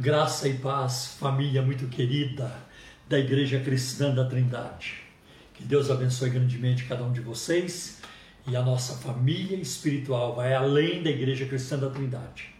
[0.00, 2.54] Graça e paz, família muito querida
[3.08, 5.00] da Igreja Cristã da Trindade.
[5.52, 7.98] Que Deus abençoe grandemente cada um de vocês
[8.46, 12.54] e a nossa família espiritual vai além da Igreja Cristã da Trindade.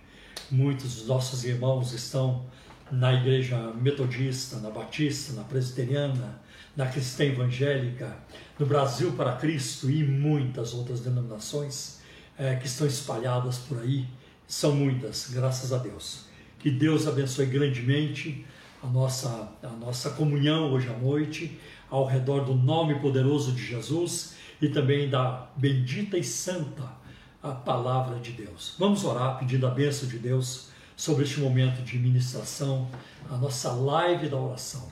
[0.50, 2.44] Muitos dos nossos irmãos estão
[2.90, 6.40] na Igreja Metodista, na Batista, na Presbiteriana,
[6.74, 8.16] na Cristã Evangélica,
[8.58, 12.00] no Brasil para Cristo e muitas outras denominações
[12.36, 14.08] é, que estão espalhadas por aí.
[14.44, 16.27] São muitas, graças a Deus.
[16.58, 18.44] Que Deus abençoe grandemente
[18.82, 21.58] a nossa, a nossa comunhão hoje à noite,
[21.90, 26.98] ao redor do nome poderoso de Jesus e também da bendita e santa
[27.42, 28.74] a palavra de Deus.
[28.78, 32.88] Vamos orar pedindo a bênção de Deus sobre este momento de ministração,
[33.30, 34.88] a nossa live da oração.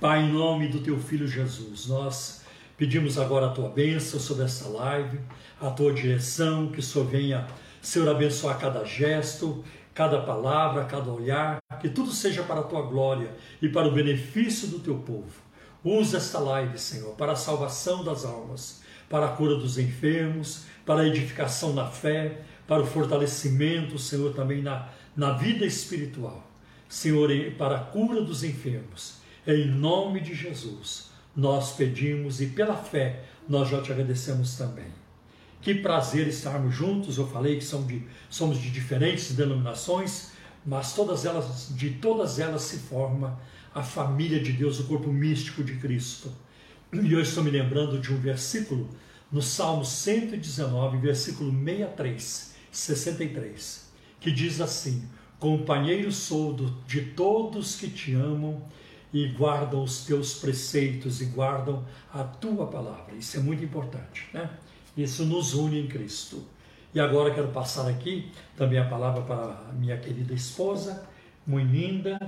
[0.00, 2.42] Pai, em nome do teu filho Jesus, nós
[2.76, 5.20] pedimos agora a tua bênção sobre essa live,
[5.60, 7.46] a tua direção, que o Senhor venha,
[7.82, 9.62] Senhor, abençoar cada gesto,
[9.96, 14.68] cada palavra, cada olhar, que tudo seja para a tua glória e para o benefício
[14.68, 15.32] do teu povo.
[15.82, 21.00] Usa esta live, Senhor, para a salvação das almas, para a cura dos enfermos, para
[21.00, 24.86] a edificação na fé, para o fortalecimento, Senhor, também na,
[25.16, 26.46] na vida espiritual.
[26.86, 29.16] Senhor, para a cura dos enfermos.
[29.46, 35.05] Em nome de Jesus, nós pedimos e pela fé nós já te agradecemos também.
[35.66, 37.18] Que prazer estarmos juntos.
[37.18, 38.00] Eu falei que somos de,
[38.30, 40.30] somos de diferentes denominações,
[40.64, 43.36] mas todas elas, de todas elas se forma
[43.74, 46.30] a família de Deus, o corpo místico de Cristo.
[46.92, 48.88] E eu estou me lembrando de um versículo
[49.28, 55.02] no Salmo 119, versículo 63, 63, que diz assim:
[55.40, 56.54] Companheiro sou
[56.86, 58.62] de todos que te amam
[59.12, 63.16] e guardam os teus preceitos e guardam a tua palavra.
[63.16, 64.48] Isso é muito importante, né?
[64.96, 66.42] Isso nos une em Cristo.
[66.94, 71.06] E agora quero passar aqui também a palavra para minha querida esposa,
[71.46, 72.18] muito linda,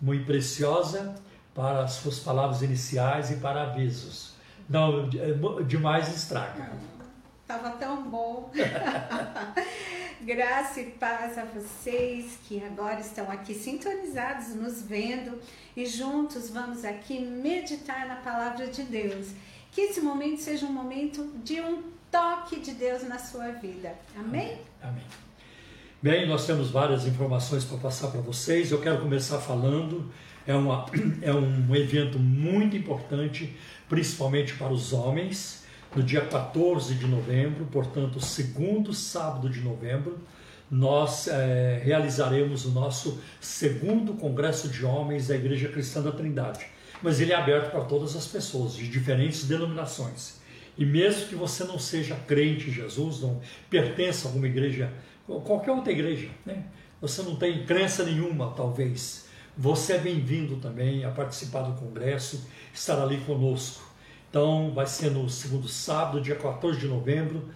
[0.00, 1.14] muito preciosa,
[1.54, 4.32] para as suas palavras iniciais e para avisos.
[4.68, 5.08] Não,
[5.66, 6.70] demais estraga.
[7.46, 8.50] Tava tão bom.
[10.20, 15.38] Graça e paz a vocês que agora estão aqui sintonizados, nos vendo
[15.76, 19.28] e juntos vamos aqui meditar na palavra de Deus.
[19.70, 23.94] Que esse momento seja um momento de um toque de Deus na sua vida.
[24.16, 24.58] Amém?
[24.82, 25.04] Amém.
[26.00, 28.70] Bem, nós temos várias informações para passar para vocês.
[28.70, 30.10] Eu quero começar falando.
[30.46, 30.86] É, uma,
[31.20, 33.56] é um evento muito importante,
[33.88, 35.64] principalmente para os homens,
[35.94, 40.18] no dia 14 de novembro, portanto, segundo sábado de novembro,
[40.70, 46.66] nós é, realizaremos o nosso segundo Congresso de Homens da Igreja Cristã da Trindade.
[47.02, 50.37] Mas ele é aberto para todas as pessoas, de diferentes denominações.
[50.78, 54.92] E mesmo que você não seja crente em Jesus, não pertença a alguma igreja,
[55.26, 56.64] qualquer outra igreja, né?
[57.00, 63.02] você não tem crença nenhuma, talvez, você é bem-vindo também a participar do congresso, estar
[63.02, 63.82] ali conosco.
[64.30, 67.48] Então, vai ser no segundo sábado, dia 14 de novembro,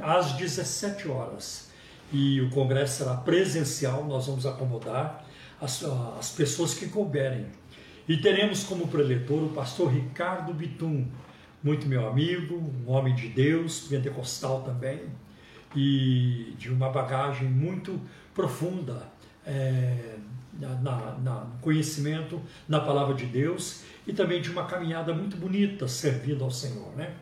[0.00, 1.70] às 17 horas.
[2.10, 5.26] E o congresso será presencial, nós vamos acomodar
[5.60, 5.84] as,
[6.18, 7.46] as pessoas que couberem.
[8.08, 11.06] E teremos como preletor o pastor Ricardo Bitum,
[11.62, 15.00] muito meu amigo, um homem de Deus, pentecostal também,
[15.74, 18.00] e de uma bagagem muito
[18.34, 19.02] profunda
[19.46, 20.16] é,
[20.58, 26.44] na, na, conhecimento na palavra de Deus e também de uma caminhada muito bonita servindo
[26.44, 26.94] ao Senhor.
[26.96, 27.14] Né?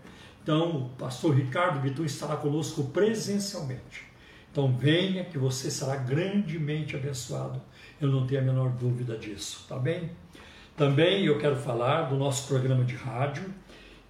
[0.43, 4.05] Então, o pastor Ricardo Bitu estará conosco presencialmente.
[4.51, 7.61] Então, venha que você será grandemente abençoado.
[8.01, 10.11] Eu não tenho a menor dúvida disso, tá bem?
[10.77, 13.45] Também eu quero falar do nosso programa de rádio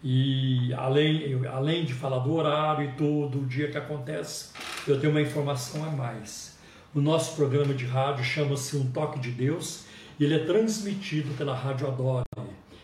[0.03, 4.49] e além, além de falar do horário e tudo, o dia que acontece,
[4.87, 6.59] eu tenho uma informação a mais.
[6.95, 9.85] O nosso programa de rádio chama-se Um Toque de Deus
[10.19, 12.25] e ele é transmitido pela Rádio Adore,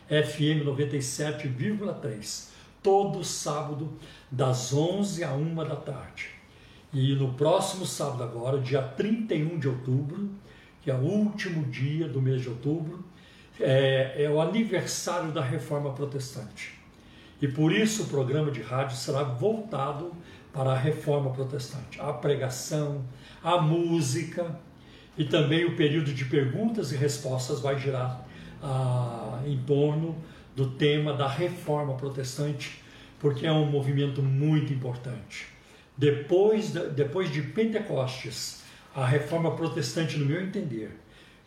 [0.08, 2.50] FM 97,3,
[2.82, 3.98] todo sábado,
[4.30, 6.28] das 11 a 1 da tarde.
[6.92, 10.30] E no próximo sábado, agora, dia 31 de outubro,
[10.82, 13.04] que é o último dia do mês de outubro,
[13.58, 16.75] é, é o aniversário da Reforma Protestante.
[17.40, 20.12] E por isso o programa de rádio será voltado
[20.52, 23.04] para a reforma protestante, a pregação,
[23.42, 24.58] a música
[25.18, 28.26] e também o período de perguntas e respostas vai girar
[28.62, 30.16] ah, em torno
[30.54, 32.82] do tema da reforma protestante,
[33.20, 35.46] porque é um movimento muito importante.
[35.96, 38.62] Depois de, depois de Pentecostes,
[38.94, 40.98] a reforma protestante, no meu entender,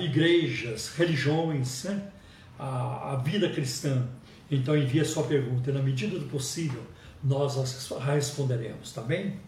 [0.00, 2.10] igrejas, religiões, né?
[2.58, 4.06] a, a vida cristã,
[4.50, 6.82] então envie a sua pergunta e na medida do possível
[7.22, 7.56] nós
[8.00, 9.38] responderemos, tá bem?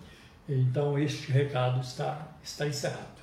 [0.48, 3.19] Então este recado está, está encerrado.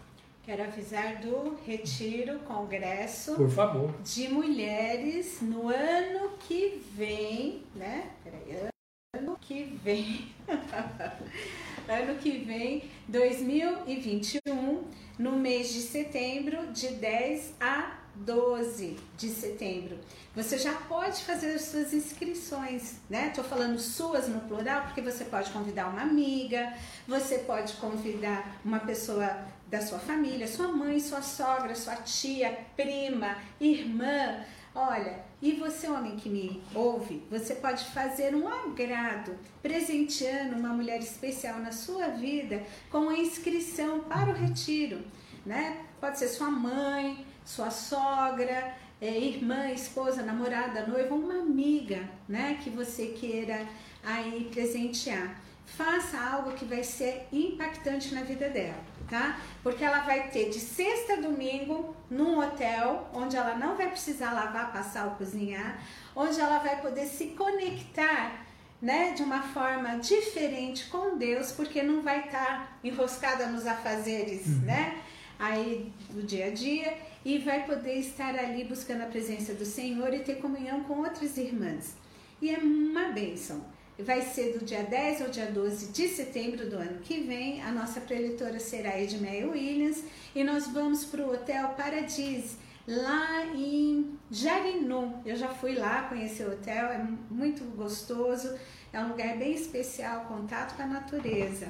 [0.48, 3.94] Quero avisar do retiro, congresso Por favor.
[4.02, 8.12] de mulheres no ano que vem, né?
[8.24, 8.70] Peraí,
[9.14, 10.32] ano que vem,
[11.86, 14.86] ano que vem, 2021,
[15.20, 19.98] no mês de setembro, de 10 a 12 de setembro.
[20.36, 23.32] Você já pode fazer as suas inscrições, né?
[23.36, 26.74] Tô falando suas no plural porque você pode convidar uma amiga,
[27.08, 33.38] você pode convidar uma pessoa da sua família, sua mãe, sua sogra, sua tia, prima,
[33.60, 34.44] irmã.
[34.74, 41.00] Olha, e você, homem que me ouve, você pode fazer um agrado, presenteando uma mulher
[41.00, 45.04] especial na sua vida com a inscrição para o retiro,
[45.46, 45.84] né?
[46.00, 52.70] Pode ser sua mãe, sua sogra, é, irmã, esposa, namorada, noiva, uma amiga, né, que
[52.70, 53.66] você queira
[54.04, 55.40] aí presentear.
[55.66, 59.40] Faça algo que vai ser impactante na vida dela, tá?
[59.64, 64.34] Porque ela vai ter de sexta a domingo num hotel, onde ela não vai precisar
[64.34, 65.82] lavar, passar ou cozinhar,
[66.16, 68.46] onde ela vai poder se conectar
[68.82, 74.48] né, de uma forma diferente com Deus, porque não vai estar tá enroscada nos afazeres,
[74.48, 74.66] uhum.
[74.66, 75.02] né,
[75.40, 80.14] aí do dia a dia e vai poder estar ali buscando a presença do Senhor
[80.14, 81.96] e ter comunhão com outras irmãs.
[82.42, 83.66] E é uma bênção.
[84.00, 87.64] Vai ser do dia 10 ao dia 12 de setembro do ano que vem.
[87.64, 90.04] A nossa preletora será Edmeia Williams
[90.36, 95.20] e nós vamos para o Hotel Paradis, lá em Jarinu.
[95.26, 98.56] Eu já fui lá conhecer o hotel, é muito gostoso,
[98.94, 101.68] é um lugar bem especial, contato com a natureza.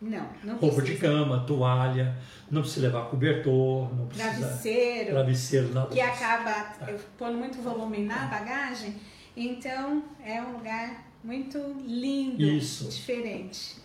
[0.00, 2.16] não, não Roupa de cama, toalha,
[2.50, 4.30] não precisa levar cobertor, não precisa.
[4.30, 5.10] Travesseiro.
[5.10, 6.98] Travesseiro, Que acaba é.
[7.18, 8.94] pondo muito volume na bagagem.
[9.36, 12.88] Então, é um lugar muito lindo, Isso.
[12.88, 13.76] diferente.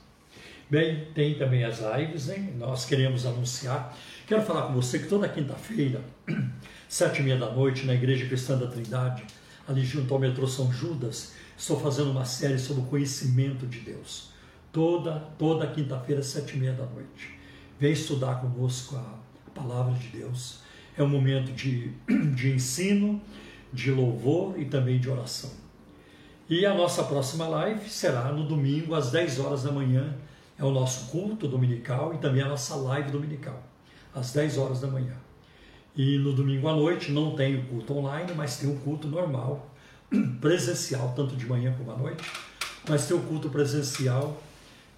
[0.70, 2.54] Bem, tem também as lives, né?
[2.58, 3.96] Nós queremos anunciar.
[4.26, 6.02] Quero falar com você que toda quinta-feira,
[6.90, 9.24] sete e meia da noite, na Igreja Cristã da Trindade,
[9.68, 14.34] ali junto ao metrô São Judas, estou fazendo uma série sobre o conhecimento de Deus
[14.76, 17.40] toda, toda quinta-feira, sete e meia da noite.
[17.80, 20.60] Vem estudar conosco a, a palavra de Deus.
[20.98, 21.94] É um momento de,
[22.36, 23.22] de ensino,
[23.72, 25.50] de louvor e também de oração.
[26.50, 30.14] E a nossa próxima live será no domingo, às 10 horas da manhã.
[30.60, 33.64] É o nosso culto dominical e também a nossa live dominical,
[34.14, 35.16] às 10 horas da manhã.
[35.96, 39.74] E no domingo à noite não tem o culto online, mas tem o culto normal,
[40.42, 42.30] presencial, tanto de manhã como à noite.
[42.90, 44.38] Mas tem o culto presencial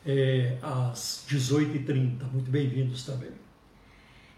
[0.07, 2.31] é, às 18h30.
[2.31, 3.31] Muito bem-vindos também.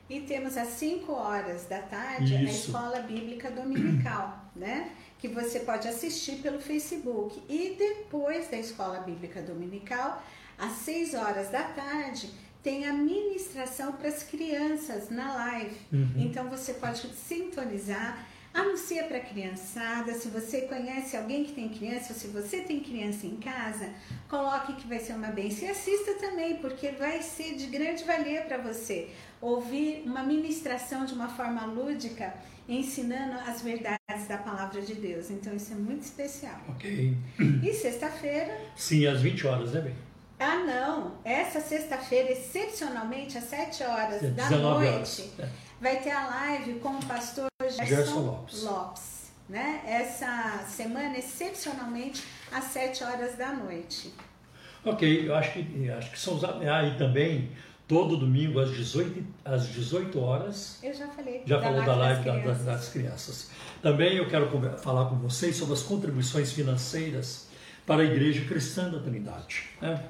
[0.10, 2.44] E temos às 5 horas da tarde Isso.
[2.44, 4.92] a Escola Bíblica Dominical, né?
[5.20, 7.40] Que você pode assistir pelo Facebook.
[7.48, 10.24] E depois da Escola Bíblica Dominical,
[10.58, 12.32] às 6 horas da tarde,
[12.64, 15.78] tem a ministração para as crianças na live.
[15.94, 16.14] Uhum.
[16.18, 18.26] Então você pode sintonizar
[18.60, 22.82] Anuncia para a criançada, se você conhece alguém que tem criança, ou se você tem
[22.82, 23.89] criança em casa,
[24.28, 25.66] coloque que vai ser uma bênção.
[25.66, 31.13] E assista também, porque vai ser de grande valia para você ouvir uma ministração de
[31.13, 32.34] uma forma lúdica,
[32.68, 35.30] ensinando as verdades da palavra de Deus.
[35.30, 36.60] Então isso é muito especial.
[36.68, 37.18] Ok.
[37.63, 38.60] E sexta-feira?
[38.75, 39.96] Sim, às 20 horas, né, bem?
[40.38, 41.18] Ah, não.
[41.24, 45.34] Essa sexta-feira, excepcionalmente, às 7 horas da noite, horas.
[45.39, 45.50] É.
[45.80, 48.64] vai ter a live com o pastor Gerson, Gerson Lopes.
[48.64, 49.32] Lopes.
[49.48, 49.82] Né?
[49.86, 54.14] Essa semana, excepcionalmente, às 7 horas da noite.
[54.86, 56.44] Ok, eu acho que, acho que são os.
[56.44, 57.52] Ah, e também
[57.88, 60.80] todo domingo às 18, às 18 horas.
[60.84, 61.42] Eu já falei.
[61.46, 62.66] Já falou da live das crianças.
[62.66, 63.52] Da, das crianças.
[63.82, 67.48] Também eu quero falar com vocês sobre as contribuições financeiras
[67.86, 69.70] para a Igreja Cristã da Trindade.
[69.82, 70.06] Né?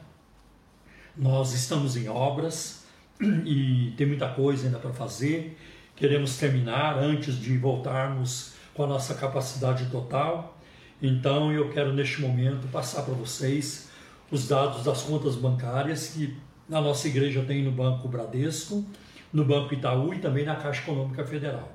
[1.15, 2.83] Nós estamos em obras
[3.21, 5.57] e tem muita coisa ainda para fazer.
[5.99, 10.57] Queremos terminar antes de voltarmos com a nossa capacidade total.
[11.01, 13.89] Então eu quero neste momento passar para vocês
[14.31, 16.37] os dados das contas bancárias que
[16.69, 18.85] na nossa igreja tem no Banco Bradesco,
[19.33, 21.69] no Banco Itaú e também na Caixa Econômica Federal.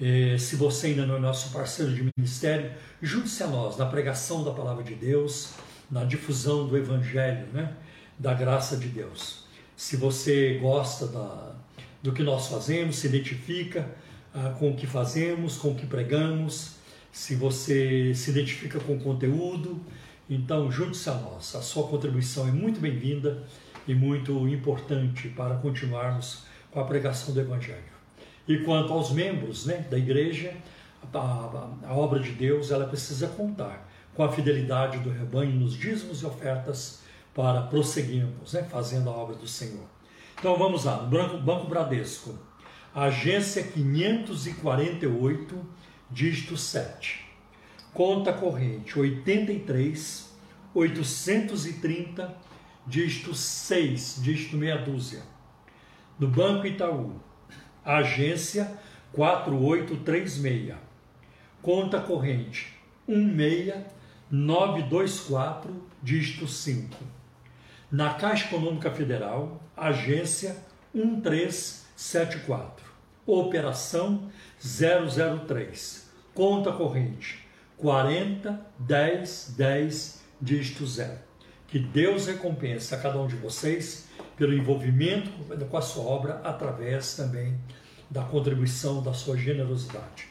[0.00, 2.70] E, se você ainda não é nosso parceiro de ministério,
[3.02, 5.54] junte-se a nós na pregação da palavra de Deus,
[5.90, 7.72] na difusão do Evangelho, né?
[8.16, 9.46] da graça de Deus.
[9.76, 11.51] Se você gosta da,
[12.02, 13.88] do que nós fazemos, se identifica
[14.34, 16.76] ah, com o que fazemos, com o que pregamos,
[17.12, 19.80] se você se identifica com o conteúdo,
[20.28, 21.54] então junte-se a nós.
[21.54, 23.42] A sua contribuição é muito bem-vinda
[23.86, 27.92] e muito importante para continuarmos com a pregação do Evangelho.
[28.48, 30.54] E quanto aos membros né, da igreja,
[31.12, 35.74] a, a, a, obra de Deus ela precisa contar com a fidelidade do rebanho nos
[35.74, 37.00] dízimos e ofertas
[37.34, 39.91] para prosseguirmos, né, fazendo a obra do Senhor.
[40.42, 42.36] Então vamos lá, Banco, Banco Bradesco,
[42.92, 45.64] agência 548,
[46.10, 47.24] dígito 7,
[47.94, 50.34] conta corrente 83
[50.74, 52.36] 830
[52.84, 55.22] dígito 6, dígito meia dúzia.
[56.18, 57.20] No Banco Itaú,
[57.84, 58.76] agência
[59.12, 60.74] 4836,
[61.62, 62.74] conta corrente
[63.06, 65.72] 16924,
[66.02, 66.96] dígito 5.
[67.92, 70.56] Na Caixa Econômica Federal, agência
[70.94, 72.84] 1374,
[73.26, 77.42] operação 003, conta corrente
[77.82, 81.18] 40 10 10, dígito 0.
[81.66, 85.30] Que Deus recompense a cada um de vocês pelo envolvimento
[85.66, 87.58] com a sua obra através também
[88.10, 90.28] da contribuição da sua generosidade.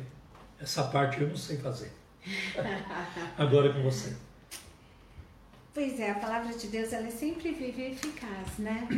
[0.60, 1.92] Essa parte eu não sei fazer.
[3.36, 4.16] Agora é com você.
[5.72, 8.88] Pois é, a palavra de Deus ela é sempre viva e eficaz, né?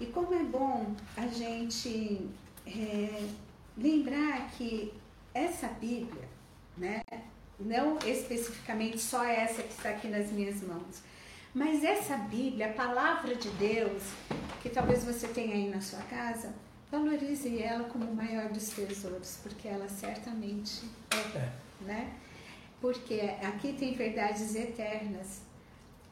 [0.00, 2.28] E como é bom a gente
[2.66, 3.28] é,
[3.76, 4.94] lembrar que
[5.34, 6.28] essa Bíblia,
[6.76, 7.02] né?
[7.58, 11.02] Não especificamente só essa que está aqui nas minhas mãos,
[11.54, 14.02] mas essa Bíblia, a palavra de Deus,
[14.62, 16.54] que talvez você tenha aí na sua casa,
[16.90, 21.52] valorize ela como o maior dos tesouros, porque ela certamente é, é.
[21.82, 22.12] né?
[22.80, 25.42] porque aqui tem verdades eternas.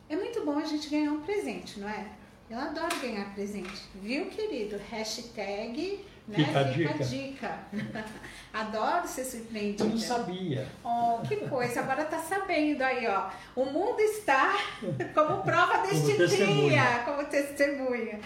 [0.08, 2.06] É muito bom a gente ganhar um presente, não é?
[2.50, 4.76] Eu adoro ganhar presente, viu, querido?
[4.90, 6.36] Hashtag, né?
[6.36, 7.04] Fica a dica.
[7.04, 7.58] dica.
[8.52, 9.84] adoro ser surpreendido.
[9.84, 10.68] Eu não sabia.
[10.84, 13.30] Oh, que coisa, agora tá sabendo aí, ó.
[13.56, 14.56] O mundo está
[15.14, 18.20] como prova deste como dia, como testemunha.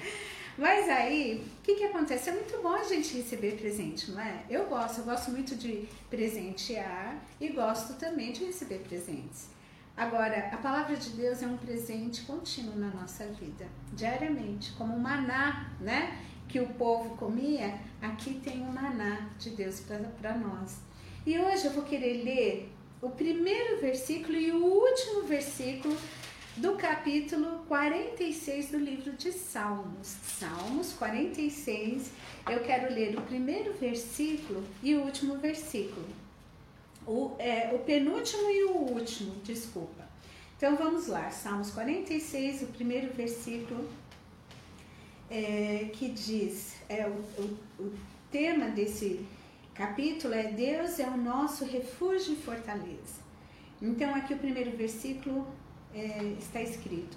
[0.58, 2.28] Mas aí, o que, que acontece?
[2.28, 4.42] É muito bom a gente receber presente, não é?
[4.50, 9.48] Eu gosto, eu gosto muito de presentear e gosto também de receber presentes.
[9.96, 14.98] Agora, a palavra de Deus é um presente contínuo na nossa vida, diariamente, como um
[14.98, 16.18] maná, né?
[16.52, 20.80] Que o povo comia, aqui tem um maná de Deus para nós.
[21.24, 25.96] E hoje eu vou querer ler o primeiro versículo e o último versículo
[26.58, 30.08] do capítulo 46 do livro de Salmos.
[30.38, 32.10] Salmos 46,
[32.50, 36.06] eu quero ler o primeiro versículo e o último versículo.
[37.06, 40.04] O, é, o penúltimo e o último, desculpa.
[40.58, 43.88] Então vamos lá, Salmos 46, o primeiro versículo,
[45.32, 47.92] é, que diz: é, o, o, o
[48.30, 49.26] tema desse
[49.74, 53.22] capítulo é Deus é o nosso refúgio e fortaleza.
[53.80, 55.46] Então, aqui o primeiro versículo
[55.94, 57.16] é, está escrito: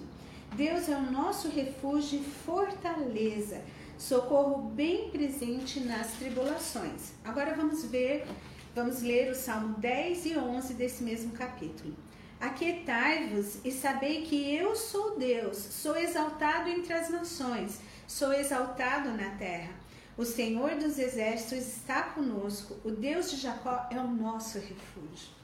[0.54, 3.62] Deus é o nosso refúgio e fortaleza,
[3.98, 7.12] socorro bem presente nas tribulações.
[7.22, 8.26] Agora vamos ver,
[8.74, 11.94] vamos ler o Salmo 10 e 11 desse mesmo capítulo.
[12.40, 19.30] Aquietai-vos e sabei que eu sou Deus, sou exaltado entre as nações, sou exaltado na
[19.36, 19.70] terra.
[20.16, 25.36] O Senhor dos exércitos está conosco, o Deus de Jacó é o nosso refúgio.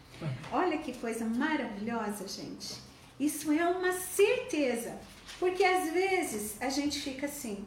[0.50, 2.81] Olha que coisa maravilhosa, gente.
[3.19, 4.99] Isso é uma certeza,
[5.38, 7.66] porque às vezes a gente fica assim: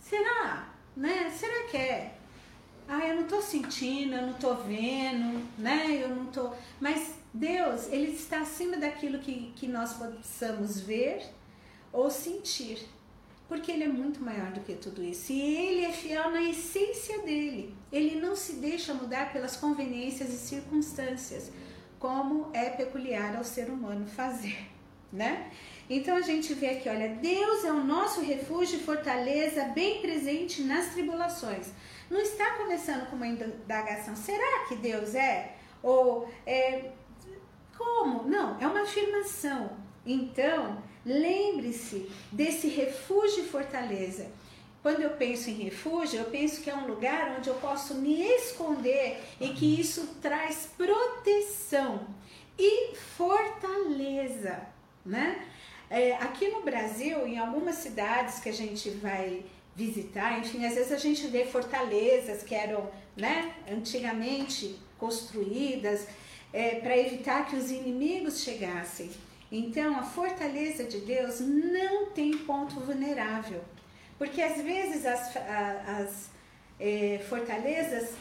[0.00, 0.72] será?
[0.96, 1.32] Né?
[1.36, 2.14] Será que é?
[2.88, 6.00] Ah, eu não estou sentindo, eu não estou vendo, né?
[6.00, 6.56] Eu não estou.
[6.80, 11.26] Mas Deus, Ele está acima daquilo que, que nós possamos ver
[11.92, 12.86] ou sentir.
[13.48, 15.32] Porque Ele é muito maior do que tudo isso.
[15.32, 17.74] E Ele é fiel na essência dele.
[17.92, 21.52] Ele não se deixa mudar pelas conveniências e circunstâncias,
[21.98, 24.68] como é peculiar ao ser humano fazer,
[25.12, 25.50] né?
[25.88, 30.62] Então a gente vê aqui, olha, Deus é o nosso refúgio e fortaleza bem presente
[30.62, 31.68] nas tribulações.
[32.10, 35.56] Não está começando com uma indagação, será que Deus é?
[35.82, 36.90] Ou é,
[37.76, 38.28] como?
[38.28, 39.70] Não, é uma afirmação.
[40.04, 44.26] Então, lembre-se desse refúgio e fortaleza.
[44.82, 48.22] Quando eu penso em refúgio, eu penso que é um lugar onde eu posso me
[48.22, 52.06] esconder e que isso traz proteção
[52.58, 54.66] e fortaleza,
[55.04, 55.46] né?
[55.88, 59.44] É, aqui no Brasil, em algumas cidades que a gente vai
[59.76, 66.06] visitar, enfim, às vezes a gente vê fortalezas que eram, né, antigamente construídas
[66.52, 69.10] é, para evitar que os inimigos chegassem.
[69.50, 73.62] Então, a fortaleza de Deus não tem ponto vulnerável,
[74.18, 76.30] porque às vezes as, as
[76.80, 78.14] é, fortalezas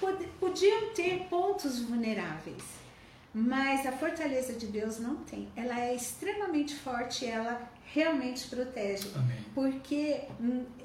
[0.00, 2.62] pod, podiam ter pontos vulneráveis,
[3.32, 5.48] mas a fortaleza de Deus não tem.
[5.54, 9.38] Ela é extremamente forte, ela realmente protege, Amém.
[9.54, 10.22] porque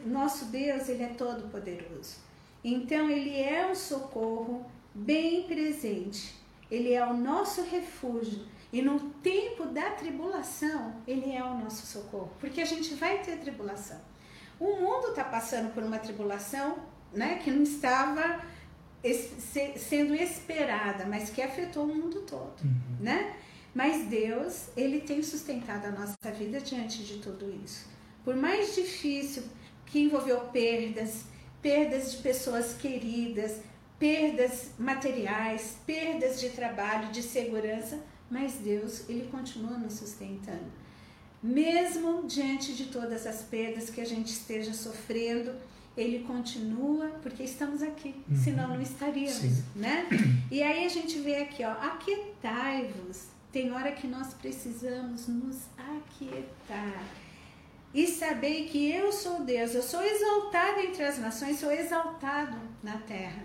[0.05, 2.17] nosso Deus ele é todo poderoso.
[2.63, 6.37] Então ele é um socorro bem presente
[6.69, 8.45] ele é o nosso refúgio.
[8.71, 12.31] E no tempo da tribulação, Ele é o nosso socorro.
[12.39, 13.99] Porque a gente vai ter tribulação.
[14.59, 16.77] O mundo está passando por uma tribulação
[17.13, 18.41] né, que não estava
[19.77, 22.61] sendo esperada, mas que afetou o mundo todo.
[22.63, 22.97] Uhum.
[22.99, 23.35] Né?
[23.73, 27.87] Mas Deus, Ele tem sustentado a nossa vida diante de tudo isso.
[28.23, 29.43] Por mais difícil
[29.85, 31.25] que envolveu perdas,
[31.61, 33.61] perdas de pessoas queridas,
[33.99, 40.71] perdas materiais, perdas de trabalho, de segurança, mas Deus, ele continua nos sustentando.
[41.41, 45.53] Mesmo diante de todas as perdas que a gente esteja sofrendo,
[45.95, 48.35] ele continua, porque estamos aqui, uhum.
[48.35, 49.63] senão não estaríamos, Sim.
[49.75, 50.07] né?
[50.51, 53.25] E aí a gente vê aqui, ó, aquietai-vos.
[53.51, 57.03] Tem hora que nós precisamos nos aquietar.
[57.93, 62.97] E sabei que eu sou Deus, eu sou exaltado entre as nações, sou exaltado na
[62.99, 63.43] terra.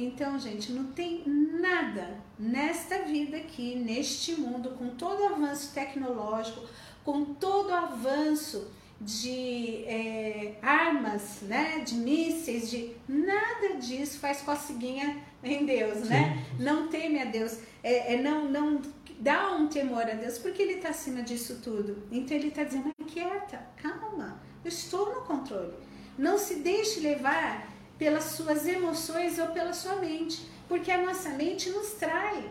[0.00, 6.64] Então, gente, não tem nada nesta vida aqui, neste mundo, com todo o avanço tecnológico,
[7.04, 15.20] com todo o avanço de é, armas, né, de mísseis, de nada disso faz coceguinha
[15.42, 16.44] em Deus, né?
[16.60, 18.80] Não teme a Deus, é, é, não, não
[19.18, 22.04] dá um temor a Deus, porque Ele está acima disso tudo.
[22.10, 25.72] Então Ele está dizendo: quieta, calma, eu estou no controle.
[26.16, 31.68] Não se deixe levar pelas suas emoções ou pela sua mente, porque a nossa mente
[31.70, 32.48] nos trai.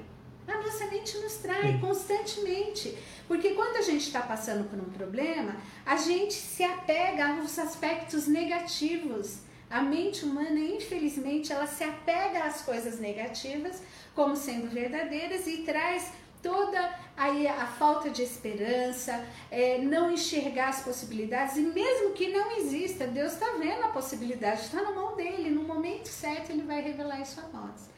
[0.47, 1.79] A nossa mente nos trai Sim.
[1.79, 2.97] constantemente.
[3.27, 5.55] Porque quando a gente está passando por um problema,
[5.85, 9.39] a gente se apega aos aspectos negativos.
[9.69, 13.81] A mente humana, infelizmente, ela se apega às coisas negativas
[14.15, 16.11] como sendo verdadeiras e traz
[16.47, 22.57] toda aí a falta de esperança, é, não enxergar as possibilidades, e mesmo que não
[22.57, 26.79] exista, Deus está vendo a possibilidade, está na mão dele, no momento certo ele vai
[26.81, 27.89] revelar isso a nós.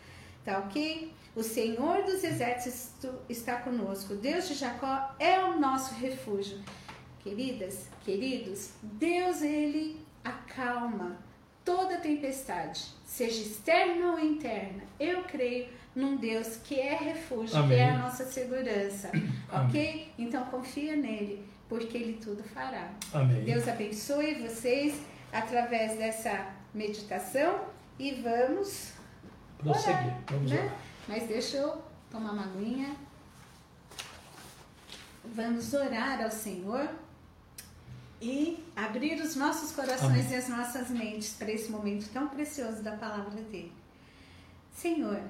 [0.43, 1.13] Tá ok?
[1.35, 2.89] O Senhor dos Exércitos
[3.29, 6.59] está conosco, Deus de Jacó é o nosso refúgio.
[7.19, 11.17] Queridas, queridos, Deus ele acalma
[11.63, 14.81] toda tempestade, seja externa ou interna.
[14.99, 17.69] Eu creio num Deus que é refúgio, Amém.
[17.69, 19.11] que é a nossa segurança.
[19.51, 20.13] Ok?
[20.17, 22.91] Então confia nele, porque ele tudo fará.
[23.11, 23.43] Amém.
[23.43, 25.01] Deus abençoe vocês
[25.33, 27.61] através dessa meditação
[27.97, 28.93] e vamos
[29.57, 30.05] prosseguir.
[30.05, 30.71] Orar, vamos né?
[31.07, 32.95] Mas deixa eu tomar uma aguinha.
[35.33, 36.87] Vamos orar ao Senhor
[38.21, 40.31] e abrir os nossos corações Amém.
[40.31, 43.71] e as nossas mentes para esse momento tão precioso da palavra dele.
[44.73, 45.21] Senhor,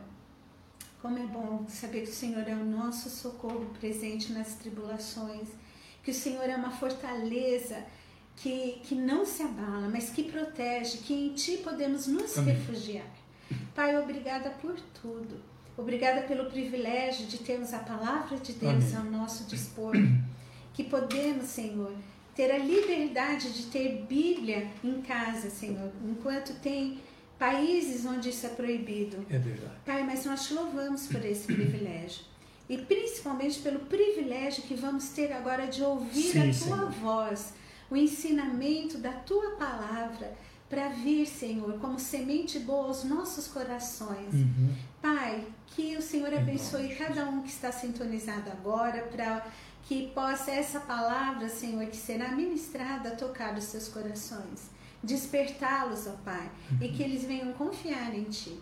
[1.02, 5.48] como é bom saber que o Senhor é o nosso socorro presente nas tribulações,
[6.04, 7.84] que o Senhor é uma fortaleza
[8.36, 12.56] que, que não se abala, mas que protege, que em Ti podemos nos Amém.
[12.56, 13.08] refugiar.
[13.74, 15.42] Pai, obrigada por tudo.
[15.78, 18.96] Obrigada pelo privilégio de termos a palavra de Deus Amém.
[18.98, 19.94] ao nosso dispor.
[20.74, 21.94] Que podemos, Senhor,
[22.36, 27.00] ter a liberdade de ter Bíblia em casa, Senhor, enquanto tem
[27.40, 29.26] países onde isso é proibido.
[29.30, 29.74] É verdade.
[29.86, 32.26] Pai, mas nós te louvamos por esse privilégio.
[32.68, 36.92] E principalmente pelo privilégio que vamos ter agora de ouvir Sim, a tua Senhor.
[36.92, 37.54] voz,
[37.90, 40.38] o ensinamento da tua palavra
[40.70, 44.34] para vir, Senhor, como semente boa aos nossos corações.
[44.34, 44.76] Uhum.
[45.02, 49.48] Pai, que o Senhor abençoe cada um que está sintonizado agora, para
[49.84, 54.70] que possa essa palavra, Senhor, que será ministrada, tocar os seus corações,
[55.04, 56.50] despertá-los, ó Pai,
[56.82, 58.60] e que eles venham confiar em Ti.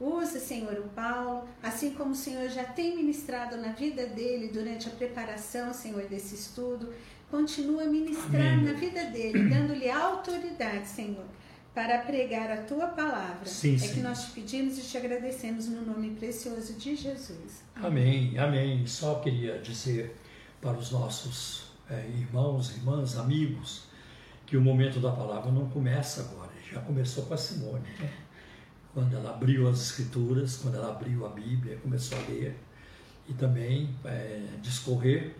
[0.00, 4.88] Usa, Senhor, o Paulo, assim como o Senhor já tem ministrado na vida dele durante
[4.88, 6.92] a preparação, Senhor, desse estudo.
[7.30, 8.64] Continua a ministrar Amém.
[8.64, 11.24] na vida dele, dando-lhe autoridade, Senhor,
[11.74, 13.46] para pregar a tua palavra.
[13.46, 13.94] Sim, é sim.
[13.94, 17.62] que nós te pedimos e te agradecemos no nome precioso de Jesus.
[17.76, 18.86] Amém, amém.
[18.86, 20.14] Só queria dizer
[20.60, 23.84] para os nossos é, irmãos, irmãs, amigos,
[24.46, 27.88] que o momento da palavra não começa agora, já começou com a Simone.
[27.98, 28.10] Né?
[28.92, 32.56] Quando ela abriu as Escrituras, quando ela abriu a Bíblia, começou a ler
[33.28, 35.34] e também é, discorrer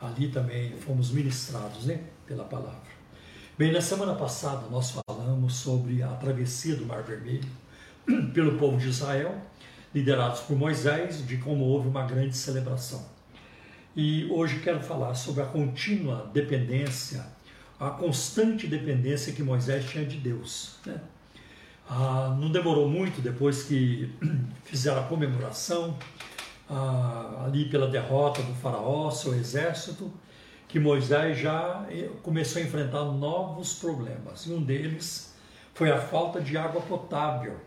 [0.00, 2.96] ali também fomos ministrados né, pela palavra.
[3.58, 7.48] Bem, na semana passada nós falamos sobre a travessia do Mar Vermelho
[8.34, 9.40] pelo povo de Israel,
[9.94, 13.04] liderados por Moisés, de como houve uma grande celebração.
[13.94, 17.24] E hoje quero falar sobre a contínua dependência,
[17.78, 20.76] a constante dependência que Moisés tinha de Deus.
[20.84, 21.00] Né?
[21.88, 24.10] Ah, não demorou muito depois que
[24.64, 25.96] fizeram a comemoração
[26.68, 30.10] ah, ali pela derrota do faraó, seu exército,
[30.68, 34.46] que Moisés já eh, começou a enfrentar novos problemas.
[34.46, 35.34] E um deles
[35.74, 37.60] foi a falta de água potável,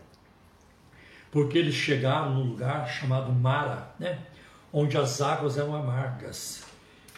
[1.30, 4.18] porque eles chegaram num lugar chamado Mara, né?
[4.72, 6.69] onde as águas eram amargas.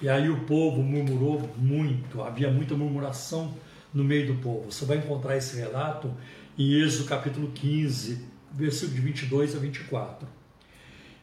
[0.03, 3.55] E aí o povo murmurou muito, havia muita murmuração
[3.95, 4.65] no meio do povo.
[4.69, 6.12] Você vai encontrar esse relato
[6.59, 10.27] em Êxodo capítulo 15, versículo de 22 a 24.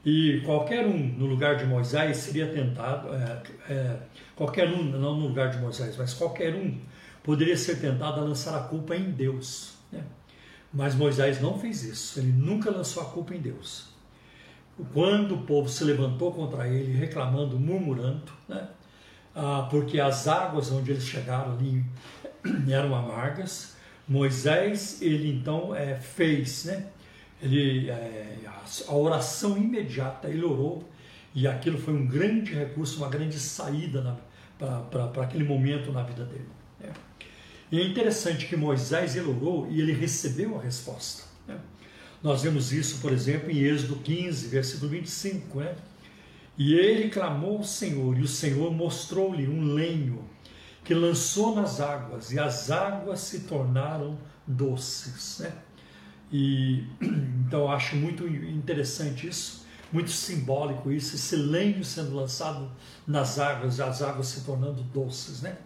[0.05, 3.97] E qualquer um no lugar de Moisés seria tentado, é, é,
[4.33, 6.77] qualquer um, não no lugar de Moisés, mas qualquer um
[7.21, 9.73] poderia ser tentado a lançar a culpa em Deus.
[9.91, 10.01] Né?
[10.73, 13.88] Mas Moisés não fez isso, ele nunca lançou a culpa em Deus.
[14.93, 18.69] Quando o povo se levantou contra ele, reclamando, murmurando, né?
[19.35, 21.83] ah, porque as águas onde eles chegaram ali
[22.71, 23.75] eram amargas,
[24.07, 26.87] Moisés, ele então é, fez, né?
[27.41, 28.37] ele, é,
[28.87, 30.83] a oração imediata, ele orou
[31.33, 34.17] e aquilo foi um grande recurso, uma grande saída
[34.57, 36.49] para aquele momento na vida dele.
[36.79, 36.89] Né?
[37.71, 41.23] E é interessante que Moisés ele orou e ele recebeu a resposta.
[41.47, 41.57] Né?
[42.21, 45.59] Nós vemos isso, por exemplo, em Êxodo 15, versículo 25.
[45.59, 45.75] Né?
[46.57, 50.27] E ele clamou ao Senhor, e o Senhor mostrou-lhe um lenho
[50.83, 55.39] que lançou nas águas, e as águas se tornaram doces.
[55.39, 55.53] Né?
[56.31, 56.83] E
[57.47, 62.69] então acho muito interessante isso, muito simbólico isso, esse lenho sendo lançado
[63.07, 65.57] nas águas, as águas se tornando doces, né?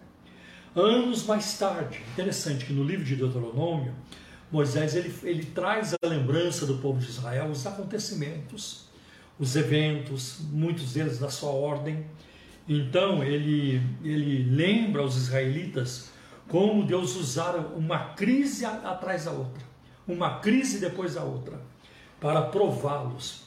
[0.74, 3.94] Anos mais tarde, interessante que no livro de Deuteronômio,
[4.54, 8.88] Moisés ele, ele traz a lembrança do povo de Israel, os acontecimentos,
[9.38, 12.06] os eventos, muitos deles da sua ordem.
[12.68, 16.10] Então ele, ele lembra aos israelitas
[16.48, 19.74] como Deus usara uma crise atrás da outra
[20.06, 21.60] uma crise depois da outra,
[22.20, 23.44] para prová-los.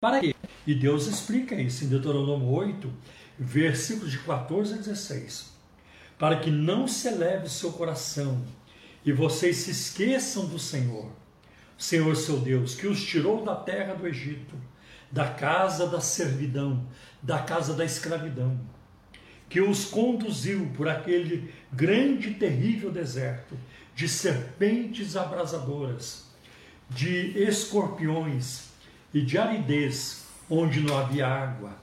[0.00, 0.34] Para quê?
[0.66, 2.92] E Deus explica isso em Deuteronômio 8,
[3.38, 5.52] versículos de 14 a 16.
[6.18, 8.44] Para que não se eleve seu coração
[9.08, 11.10] e vocês se esqueçam do Senhor,
[11.78, 14.54] Senhor seu Deus, que os tirou da terra do Egito,
[15.10, 16.86] da casa da servidão,
[17.22, 18.60] da casa da escravidão,
[19.48, 23.56] que os conduziu por aquele grande e terrível deserto
[23.94, 26.26] de serpentes abrasadoras,
[26.90, 28.68] de escorpiões
[29.14, 31.78] e de aridez, onde não havia água,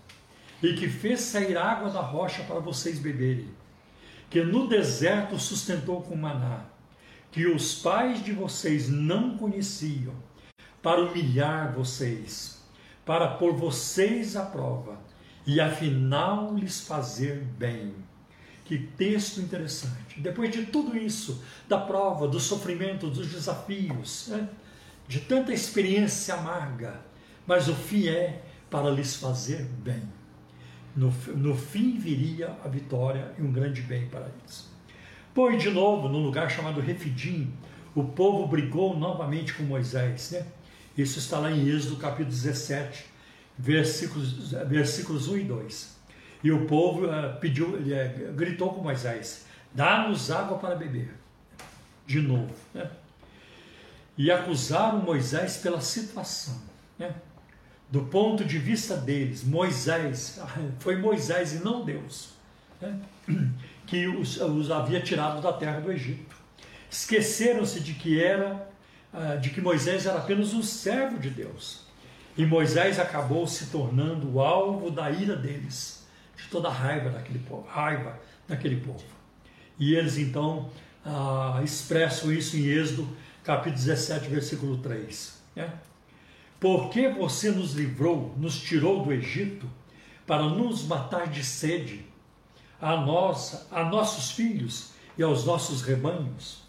[0.62, 3.50] e que fez sair água da rocha para vocês beberem,
[4.30, 6.75] que no deserto sustentou com maná,
[7.36, 10.14] que os pais de vocês não conheciam,
[10.82, 12.64] para humilhar vocês,
[13.06, 14.98] para pôr vocês à prova
[15.46, 17.94] e afinal lhes fazer bem
[18.64, 20.22] que texto interessante.
[20.22, 24.48] Depois de tudo isso, da prova, do sofrimento, dos desafios, né?
[25.06, 27.02] de tanta experiência amarga,
[27.46, 30.04] mas o fim é para lhes fazer bem.
[30.96, 34.74] No, no fim viria a vitória e um grande bem para eles.
[35.36, 37.52] Pois de novo, num lugar chamado Refidim,
[37.94, 40.32] o povo brigou novamente com Moisés.
[40.32, 40.46] Né?
[40.98, 43.06] Isso está lá em Êxodo capítulo 17,
[43.58, 45.96] versículos, versículos 1 e 2.
[46.42, 51.14] E o povo uh, pediu, uh, gritou com Moisés: Dá-nos água para beber.
[52.08, 52.56] De novo.
[52.74, 52.90] Né?
[54.18, 56.62] E acusaram Moisés pela situação.
[56.98, 57.14] Né?
[57.92, 60.40] Do ponto de vista deles, Moisés,
[60.80, 62.30] foi Moisés e não Deus,
[62.80, 62.98] né?
[63.86, 66.36] Que os, os havia tirado da terra do Egito.
[66.90, 68.70] Esqueceram-se de que era,
[69.14, 71.86] uh, de que Moisés era apenas um servo de Deus.
[72.38, 77.40] E Moisés acabou se tornando o alvo da ira deles, de toda a raiva daquele
[77.40, 79.04] povo, raiva daquele povo.
[79.80, 80.70] E eles então
[81.06, 83.08] ah, expressam isso em Êxodo,
[83.44, 85.42] capítulo 17, versículo 3.
[85.56, 85.72] Né?
[86.60, 89.70] Porque você nos livrou, nos tirou do Egito,
[90.26, 92.06] para nos matar de sede,
[92.82, 96.64] a nós, a nossos filhos e aos nossos rebanhos?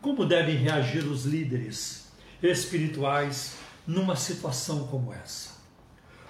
[0.00, 5.56] Como devem reagir os líderes espirituais numa situação como essa?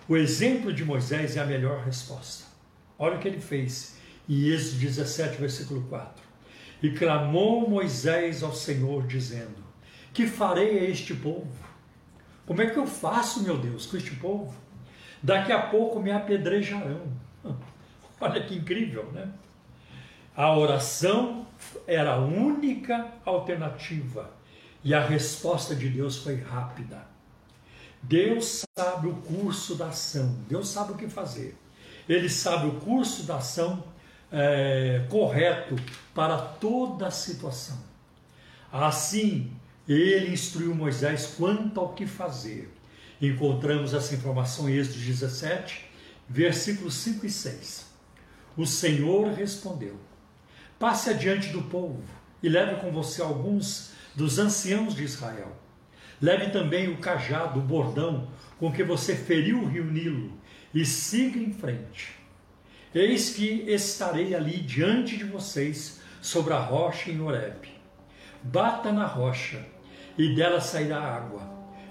[0.09, 2.45] O exemplo de Moisés é a melhor resposta.
[2.99, 3.97] Olha o que ele fez
[4.29, 6.25] em Êxodo 17, versículo 4.
[6.83, 9.65] E clamou Moisés ao Senhor, dizendo:
[10.13, 11.51] Que farei a este povo?
[12.47, 14.55] Como é que eu faço, meu Deus, com este povo?
[15.23, 17.03] Daqui a pouco me apedrejarão.
[18.21, 19.29] Olha que incrível, né?
[20.35, 21.47] A oração
[21.87, 24.31] era a única alternativa
[24.85, 27.07] e a resposta de Deus foi rápida.
[28.03, 31.57] Deus sabe o curso da ação, Deus sabe o que fazer.
[32.09, 33.83] Ele sabe o curso da ação
[34.31, 35.75] é, correto
[36.15, 37.79] para toda a situação.
[38.71, 39.51] Assim,
[39.89, 42.73] ele instruiu Moisés quanto ao que fazer.
[43.21, 45.87] Encontramos essa informação em Êxodo 17,
[46.29, 47.86] versículos 5 e 6.
[48.57, 49.97] O Senhor respondeu:
[50.79, 52.03] Passe adiante do povo
[52.43, 55.53] e leve com você alguns dos anciãos de Israel.
[56.21, 60.33] Leve também o cajado, o bordão com que você feriu o rio Nilo
[60.73, 62.17] e siga em frente.
[62.95, 67.69] Eis que estarei ali diante de vocês sobre a rocha em Horebe.
[68.43, 69.65] Bata na rocha
[70.17, 71.43] e dela sairá água,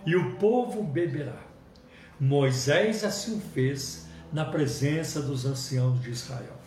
[0.05, 1.37] e o povo beberá.
[2.19, 6.59] Moisés assim o fez na presença dos anciãos de Israel.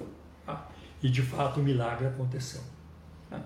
[0.47, 0.66] Ah,
[1.03, 2.62] e de fato o milagre aconteceu.
[3.31, 3.40] Ah,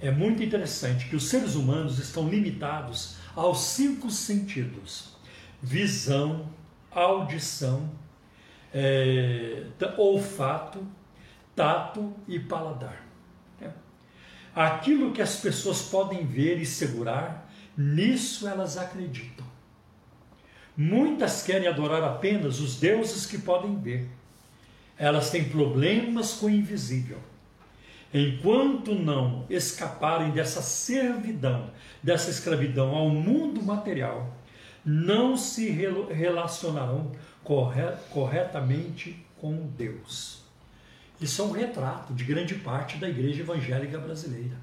[0.00, 5.16] é muito interessante que os seres humanos estão limitados aos cinco sentidos:
[5.62, 6.48] visão,
[6.90, 7.90] audição,
[8.72, 9.64] é,
[9.96, 10.86] olfato,
[11.54, 13.04] tato e paladar.
[13.60, 13.70] É.
[14.54, 19.39] Aquilo que as pessoas podem ver e segurar Nisso elas acreditam.
[20.76, 24.08] Muitas querem adorar apenas os deuses que podem ver.
[24.96, 27.18] Elas têm problemas com o invisível.
[28.12, 31.70] Enquanto não escaparem dessa servidão,
[32.02, 34.36] dessa escravidão ao mundo material,
[34.84, 37.12] não se relacionarão
[38.10, 40.42] corretamente com Deus.
[41.20, 44.56] Isso é um retrato de grande parte da igreja evangélica brasileira.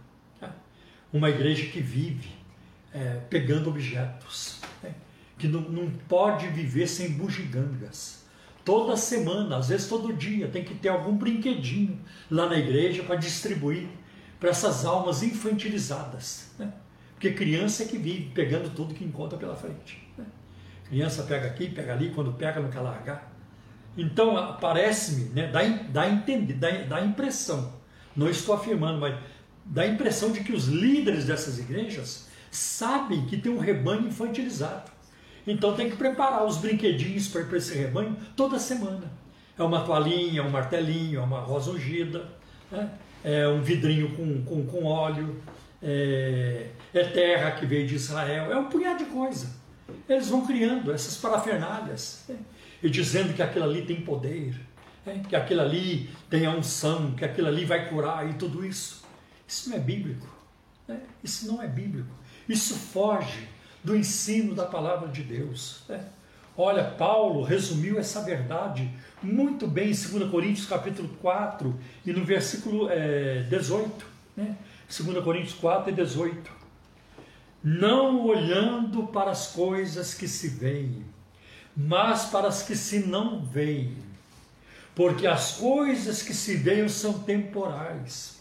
[1.14, 2.30] Uma igreja que vive
[2.94, 4.94] é, pegando objetos, né?
[5.38, 8.26] Que não, não pode viver sem bugigangas.
[8.66, 13.16] Toda semana, às vezes todo dia, tem que ter algum brinquedinho lá na igreja para
[13.16, 13.88] distribuir
[14.40, 16.52] para essas almas infantilizadas.
[16.60, 16.72] Né?
[17.14, 20.06] Porque criança é que vive pegando tudo que encontra pela frente.
[20.18, 20.26] Né?
[20.90, 23.34] Criança pega aqui, pega ali, quando pega não quer largar.
[23.98, 27.74] Então, parece-me, né, dá, dá, dá, dá impressão,
[28.16, 29.18] não estou afirmando, mas
[29.66, 34.92] dá a impressão de que os líderes dessas igrejas sabem que tem um rebanho infantilizado.
[35.48, 39.10] Então tem que preparar os brinquedinhos para esse rebanho toda semana.
[39.58, 42.30] É uma toalhinha, um martelinho, é uma rosa ungida,
[42.70, 42.92] né?
[43.24, 45.42] é um vidrinho com, com, com óleo,
[45.82, 49.56] é, é terra que veio de Israel, é um punhado de coisa.
[50.08, 52.36] Eles vão criando essas parafernálias né?
[52.84, 54.54] e dizendo que aquilo ali tem poder,
[55.06, 55.22] né?
[55.28, 59.06] que aquilo ali tem a unção, que aquilo ali vai curar e tudo isso.
[59.48, 60.28] Isso não é bíblico.
[60.88, 61.00] Né?
[61.24, 62.10] Isso não é bíblico.
[62.50, 63.48] Isso foge
[63.88, 65.84] do ensino da palavra de Deus.
[65.88, 66.04] Né?
[66.58, 68.92] Olha, Paulo resumiu essa verdade
[69.24, 71.74] muito bem em 2 Coríntios capítulo 4
[72.06, 74.06] e no versículo é, 18.
[74.36, 74.58] Né?
[74.90, 76.52] 2 Coríntios 4 e 18.
[77.64, 81.06] Não olhando para as coisas que se veem,
[81.76, 83.96] mas para as que se não veem.
[84.94, 88.38] Porque as coisas que se veem são temporais,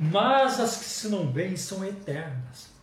[0.00, 2.75] mas as que se não veem são eternas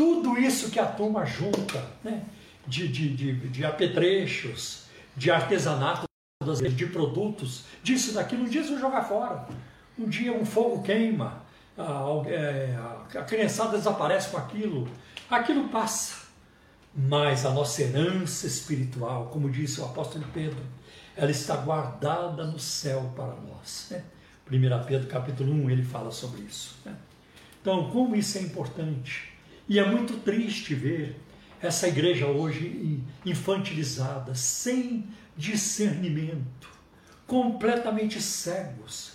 [0.00, 2.24] tudo isso que a turma junta, né?
[2.66, 4.84] de, de, de, de apetrechos,
[5.14, 6.06] de artesanato,
[6.74, 9.46] de produtos, disso, daquilo, um dia vai jogar fora.
[9.98, 11.42] Um dia um fogo queima,
[11.76, 12.78] a, é,
[13.14, 14.88] a criançada desaparece com aquilo,
[15.28, 16.28] aquilo passa.
[16.94, 20.64] Mas a nossa herança espiritual, como disse o apóstolo Pedro,
[21.14, 23.88] ela está guardada no céu para nós.
[23.90, 24.02] Né?
[24.50, 26.78] 1 Pedro capítulo 1, ele fala sobre isso.
[26.86, 26.96] Né?
[27.60, 29.29] Então, como isso é importante.
[29.70, 31.14] E é muito triste ver
[31.62, 35.06] essa igreja hoje infantilizada, sem
[35.36, 36.68] discernimento,
[37.24, 39.12] completamente cegos,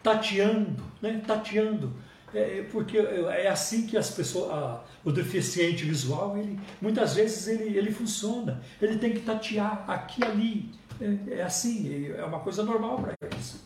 [0.00, 1.20] tateando, né?
[1.26, 1.96] tateando.
[2.32, 7.76] É, porque é assim que as pessoas, a, o deficiente visual, ele, muitas vezes ele,
[7.76, 8.62] ele funciona.
[8.80, 10.70] Ele tem que tatear aqui e ali.
[11.00, 13.64] É, é assim, é uma coisa normal para eles.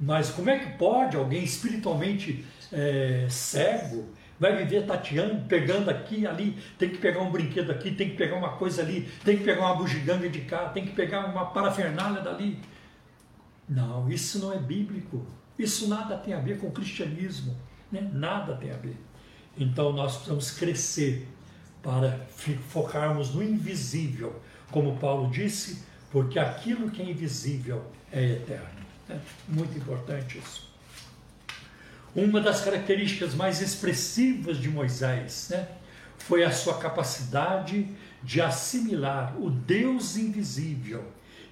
[0.00, 4.06] Mas como é que pode alguém espiritualmente é, cego
[4.38, 8.36] vai viver tateando, pegando aqui ali, tem que pegar um brinquedo aqui, tem que pegar
[8.36, 12.20] uma coisa ali, tem que pegar uma bugiganga de cá, tem que pegar uma parafernália
[12.20, 12.58] dali.
[13.68, 15.26] Não, isso não é bíblico.
[15.58, 17.56] Isso nada tem a ver com o cristianismo.
[17.90, 18.08] Né?
[18.12, 18.96] Nada tem a ver.
[19.58, 21.28] Então nós precisamos crescer
[21.82, 22.18] para
[22.68, 28.84] focarmos no invisível, como Paulo disse, porque aquilo que é invisível é eterno.
[29.08, 29.18] É
[29.48, 30.65] muito importante isso.
[32.16, 35.68] Uma das características mais expressivas de Moisés né,
[36.16, 37.86] foi a sua capacidade
[38.22, 41.04] de assimilar o Deus invisível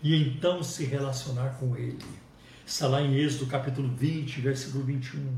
[0.03, 1.99] e então se relacionar com ele.
[2.65, 5.37] Está lá em Êxodo capítulo 20, versículo 21.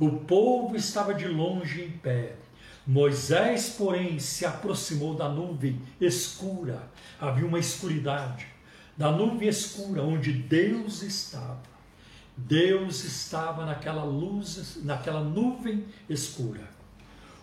[0.00, 2.34] O povo estava de longe em pé.
[2.84, 6.82] Moisés, porém, se aproximou da nuvem escura.
[7.20, 8.48] Havia uma escuridade.
[8.96, 11.67] Da nuvem escura onde Deus estava.
[12.48, 16.66] Deus estava naquela luz, naquela nuvem escura.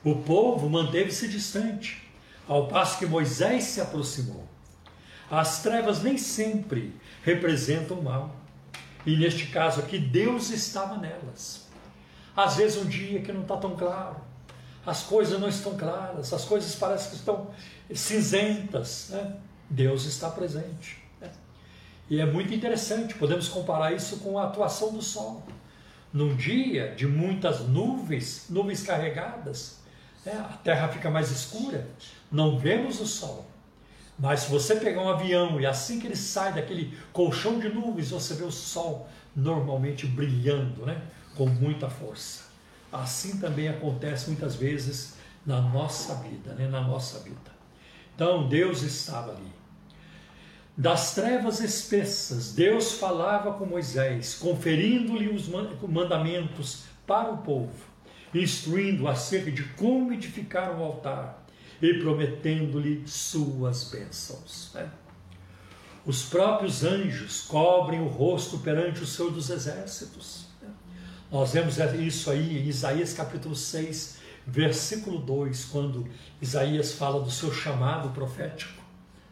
[0.04, 2.02] O povo manteve-se distante,
[2.48, 4.48] ao passo que Moisés se aproximou.
[5.30, 8.36] As trevas nem sempre representam mal.
[9.06, 11.68] E neste caso aqui, Deus estava nelas.
[12.36, 14.18] Às vezes, um dia que não está tão claro,
[14.84, 17.52] as coisas não estão claras, as coisas parecem que estão
[17.94, 19.10] cinzentas.
[19.12, 19.36] Né?
[19.70, 21.05] Deus está presente.
[22.10, 25.44] E é muito interessante, podemos comparar isso com a atuação do Sol.
[26.14, 29.80] Num dia de muitas nuvens, nuvens carregadas,
[30.24, 31.88] né, a Terra fica mais escura,
[32.32, 33.46] não vemos o Sol.
[34.18, 38.12] Mas se você pegar um avião e assim que ele sai daquele colchão de nuvens,
[38.12, 41.02] você vê o Sol normalmente brilhando, né,
[41.36, 42.44] com muita força.
[42.92, 45.16] Assim também acontece muitas vezes
[45.46, 47.52] na nossa vida, né, na nossa vida.
[48.16, 49.55] Então Deus estava ali.
[50.78, 55.48] Das trevas espessas, Deus falava com Moisés, conferindo-lhe os
[55.88, 57.72] mandamentos para o povo,
[58.34, 61.46] instruindo acerca de como edificar o altar
[61.82, 64.72] e prometendo-lhe suas bênçãos.
[64.74, 64.90] Né?
[66.06, 70.48] Os próprios anjos cobrem o rosto perante o Senhor dos Exércitos.
[70.62, 70.68] Né?
[71.32, 76.06] Nós vemos isso aí em Isaías capítulo 6, versículo 2, quando
[76.42, 78.85] Isaías fala do seu chamado profético.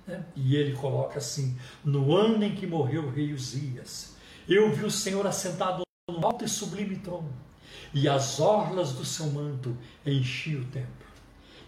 [0.06, 0.24] Né?
[0.36, 4.16] E ele coloca assim: No ano em que morreu o rei Uzias,
[4.48, 7.34] eu vi o Senhor assentado no alto e sublime trono,
[7.94, 11.08] e as orlas do seu manto enchiam o templo.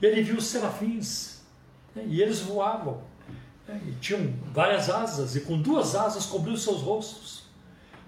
[0.01, 1.41] Ele viu os serafins,
[1.95, 2.05] né?
[2.07, 3.01] e eles voavam,
[3.67, 3.81] né?
[3.87, 7.45] e tinham várias asas, e com duas asas cobriam seus rostos,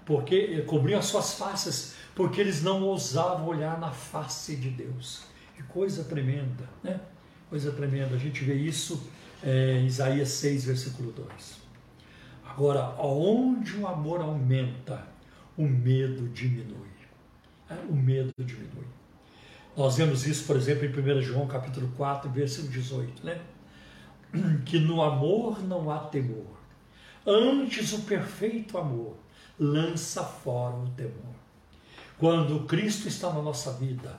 [0.04, 5.22] porque eh, cobriam as suas faces, porque eles não ousavam olhar na face de Deus.
[5.54, 7.00] Que coisa tremenda, né?
[7.50, 8.14] Coisa tremenda.
[8.14, 9.08] A gente vê isso
[9.42, 11.58] é, Isaías 6, versículo 2.
[12.48, 15.06] Agora, onde o amor aumenta,
[15.56, 16.88] o medo diminui.
[17.70, 18.86] É, o medo diminui.
[19.76, 23.40] Nós vemos isso, por exemplo, em 1 João capítulo 4, versículo 18, né?
[24.66, 26.58] Que no amor não há temor.
[27.26, 29.16] Antes o perfeito amor
[29.58, 31.34] lança fora o temor.
[32.18, 34.18] Quando Cristo está na nossa vida,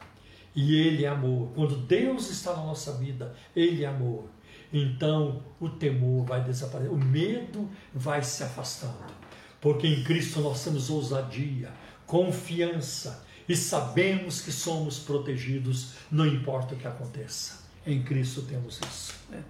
[0.55, 1.49] e Ele é amor.
[1.53, 4.29] Quando Deus está na nossa vida, Ele é amor
[4.71, 9.13] então o temor vai desaparecer, o medo vai se afastando,
[9.59, 11.71] porque em Cristo nós temos ousadia,
[12.05, 17.63] confiança e sabemos que somos protegidos, não importa o que aconteça.
[17.85, 19.15] Em Cristo temos isso.
[19.29, 19.43] Né?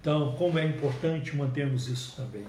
[0.00, 2.44] Então, como é importante mantermos isso também.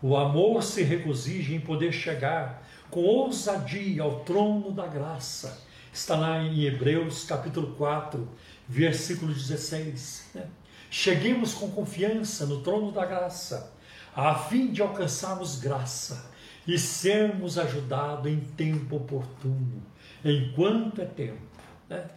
[0.00, 5.62] O amor se regozija em poder chegar com ousadia ao trono da graça.
[5.92, 8.28] Está lá em Hebreus capítulo 4,
[8.68, 10.30] versículo 16.
[10.34, 10.46] Né?
[10.90, 13.72] Cheguemos com confiança no trono da graça,
[14.14, 16.30] a fim de alcançarmos graça
[16.66, 19.82] e sermos ajudados em tempo oportuno,
[20.24, 21.40] enquanto é tempo.
[21.88, 22.10] Né?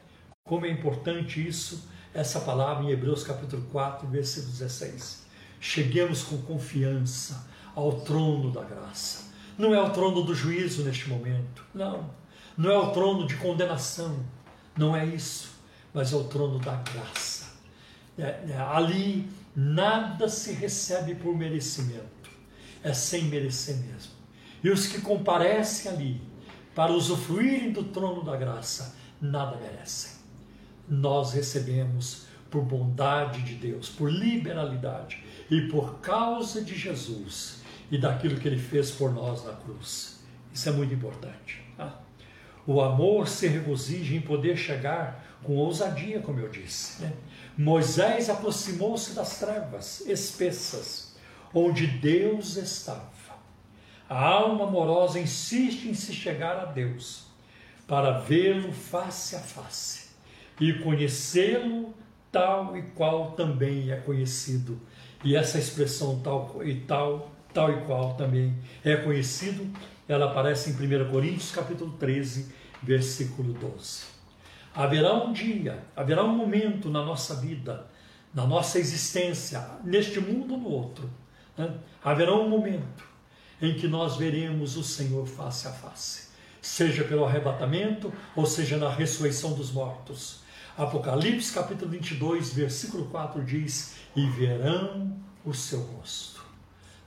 [0.44, 5.24] Como é importante isso, essa palavra em Hebreus capítulo 4, versículo 16.
[5.60, 9.32] Cheguemos com confiança ao trono da graça.
[9.58, 11.64] Não é o trono do juízo neste momento.
[11.74, 12.10] Não.
[12.58, 14.20] Não é o trono de condenação.
[14.76, 15.52] Não é isso.
[15.94, 17.33] Mas é o trono da graça.
[18.18, 22.30] É, é, ali nada se recebe por merecimento.
[22.84, 24.11] É sem merecer mesmo.
[24.64, 26.22] E os que comparecem ali
[26.76, 30.14] para usufruírem do trono da graça, nada merecem.
[30.88, 38.39] Nós recebemos por bondade de Deus, por liberalidade e por causa de Jesus e daquilo
[38.39, 40.24] que ele fez por nós na cruz.
[40.53, 41.64] Isso é muito importante.
[41.78, 41.99] Tá?
[42.66, 47.01] O amor se regozija em poder chegar com ousadia, como eu disse.
[47.01, 47.14] Né?
[47.58, 51.16] Moisés aproximou-se das trevas espessas,
[51.54, 53.12] onde Deus estava.
[54.10, 57.28] A alma amorosa insiste em se chegar a Deus
[57.88, 60.10] para vê-lo face a face
[60.60, 61.93] e conhecê-lo
[62.32, 64.80] tal e qual também é conhecido.
[65.24, 69.68] E essa expressão tal e tal, tal e qual também é conhecido,
[70.08, 72.51] ela aparece em 1 Coríntios capítulo 13,
[72.82, 74.12] versículo 12.
[74.76, 77.86] Haverá um dia, haverá um momento na nossa vida,
[78.34, 81.08] na nossa existência, neste mundo ou no outro,
[81.56, 81.76] né?
[82.04, 83.08] haverá um momento
[83.62, 88.90] em que nós veremos o Senhor face a face, seja pelo arrebatamento ou seja na
[88.90, 90.42] ressurreição dos mortos.
[90.76, 95.16] Apocalipse capítulo 22, versículo 4 diz: E verão
[95.46, 96.44] o seu rosto.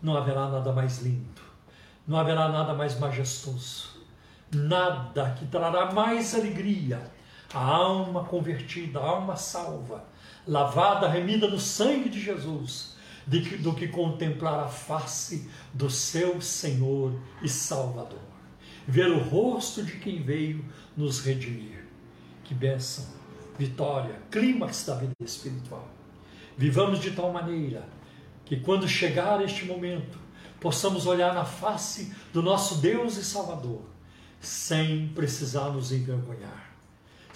[0.01, 1.43] Não haverá nada mais lindo,
[2.07, 4.01] não haverá nada mais majestoso,
[4.55, 7.11] nada que trará mais alegria
[7.53, 10.05] a alma convertida, a alma salva,
[10.47, 17.49] lavada, remida no sangue de Jesus, do que contemplar a face do seu Senhor e
[17.49, 18.21] Salvador.
[18.87, 20.65] Ver o rosto de quem veio
[20.97, 21.85] nos redimir.
[22.45, 23.05] Que bênção,
[23.59, 25.89] vitória, clímax da vida espiritual.
[26.57, 27.89] Vivamos de tal maneira
[28.45, 30.19] que quando chegar este momento,
[30.61, 33.83] possamos olhar na face do nosso Deus e Salvador,
[34.41, 36.76] sem precisar nos envergonhar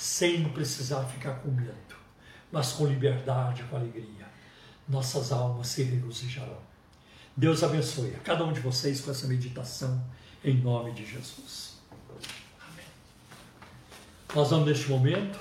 [0.00, 1.94] sem precisar ficar com medo,
[2.50, 4.26] mas com liberdade, com alegria.
[4.88, 6.56] Nossas almas se regozijarão.
[7.36, 10.02] Deus abençoe a cada um de vocês com essa meditação,
[10.42, 11.74] em nome de Jesus.
[12.58, 12.86] Amém.
[14.34, 15.38] Nós vamos neste momento,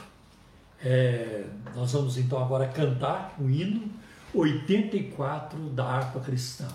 [0.84, 3.90] é, nós vamos então agora cantar o hino
[4.34, 6.68] 84 da harpa cristã.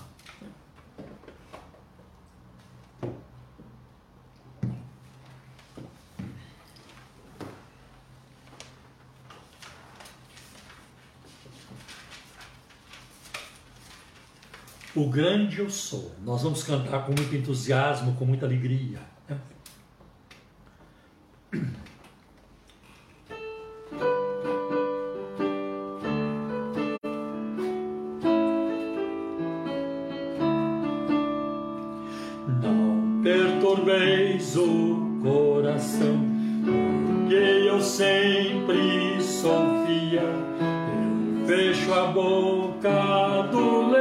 [14.97, 16.13] O grande eu sou.
[16.25, 19.01] Nós vamos cantar com muito entusiasmo, com muita alegria.
[19.29, 19.37] Né?
[32.63, 36.21] Não perturbeis o coração,
[36.65, 40.23] porque eu sempre sou fiel.
[41.41, 43.94] Eu fecho a boca do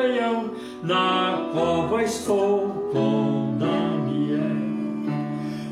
[0.83, 4.41] na cova estou com Daniel.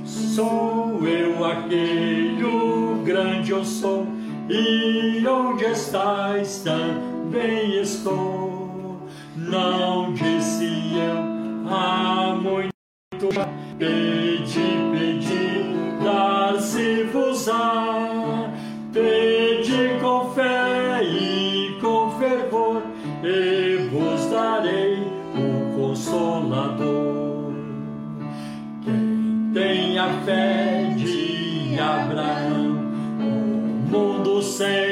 [0.05, 4.07] Sou eu aquele, o grande eu sou,
[4.49, 9.01] e onde estás também estou.
[9.36, 12.72] Não disse eu há muito
[13.34, 13.47] já,
[13.78, 14.70] pedi,
[34.62, 34.91] mundo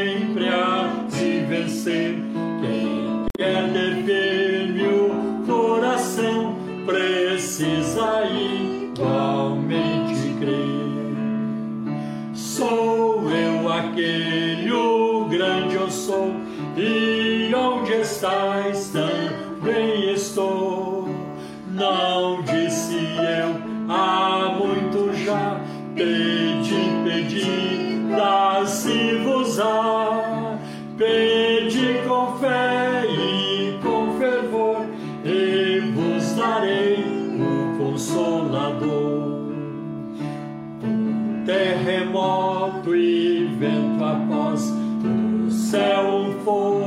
[46.49, 46.78] céu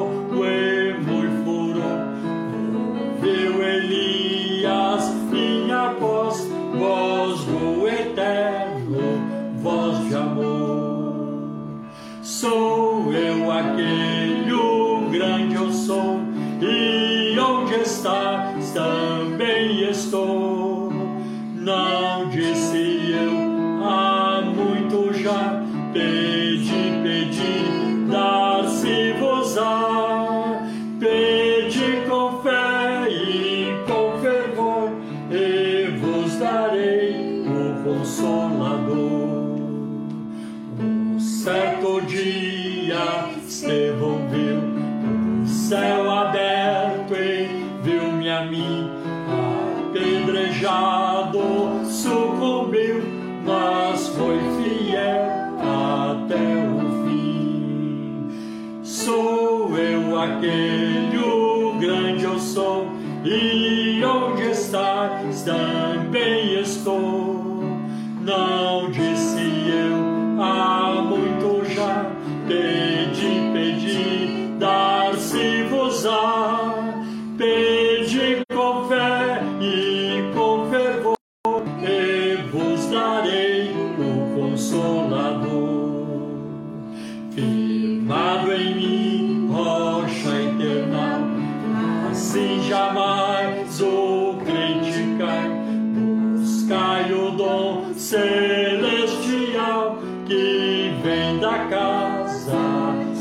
[97.97, 102.59] celestial que vem da casa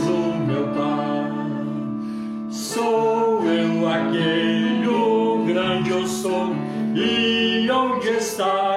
[0.03, 1.31] do meu Pai.
[2.49, 6.55] Sou eu aquele, o grande eu sou,
[6.95, 8.70] e onde estais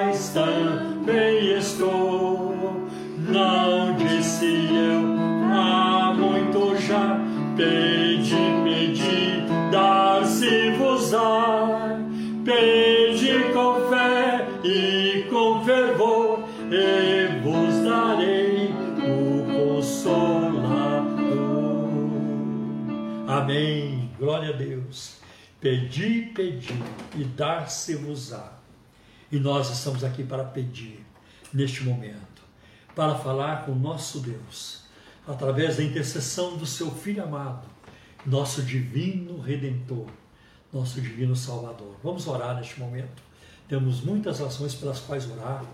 [25.64, 26.74] Pedi, pedi
[27.16, 28.52] e dar-se-vos-á.
[29.32, 31.02] E nós estamos aqui para pedir
[31.54, 32.42] neste momento,
[32.94, 34.82] para falar com o nosso Deus,
[35.26, 37.66] através da intercessão do seu Filho amado,
[38.26, 40.06] nosso divino Redentor,
[40.70, 41.96] nosso divino Salvador.
[42.04, 43.22] Vamos orar neste momento.
[43.66, 45.64] Temos muitas ações pelas quais orar.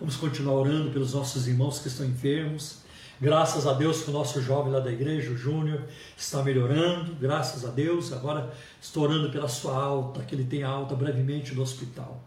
[0.00, 2.78] Vamos continuar orando pelos nossos irmãos que estão enfermos.
[3.20, 5.82] Graças a Deus que o nosso jovem lá da igreja, o Júnior,
[6.16, 7.14] está melhorando.
[7.14, 8.12] Graças a Deus.
[8.12, 12.22] Agora estou orando pela sua alta, que ele tenha alta brevemente no hospital.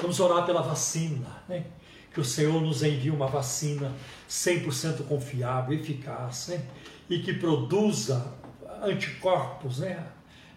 [0.00, 1.66] Vamos orar pela vacina, né?
[2.12, 3.92] que o Senhor nos envie uma vacina
[4.28, 6.64] 100% confiável, eficaz, né?
[7.08, 8.32] e que produza
[8.82, 10.06] anticorpos, né?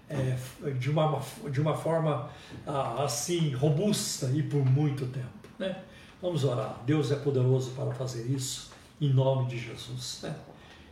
[0.09, 0.38] É,
[0.71, 2.29] de, uma, de uma forma
[2.67, 5.27] ah, assim robusta e por muito tempo.
[5.57, 5.75] Né?
[6.21, 6.81] Vamos orar.
[6.86, 8.71] Deus é poderoso para fazer isso,
[9.06, 10.20] em nome de Jesus.
[10.24, 10.36] Né?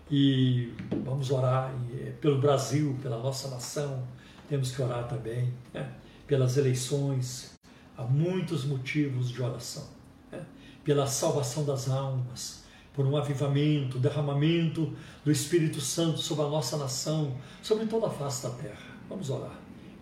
[0.09, 4.03] E vamos orar e, pelo Brasil, pela nossa nação.
[4.49, 5.89] Temos que orar também né?
[6.27, 7.57] pelas eleições.
[7.97, 9.87] Há muitos motivos de oração.
[10.31, 10.43] Né?
[10.83, 14.93] Pela salvação das almas, por um avivamento, derramamento
[15.23, 18.91] do Espírito Santo sobre a nossa nação, sobre toda a face da terra.
[19.07, 19.57] Vamos orar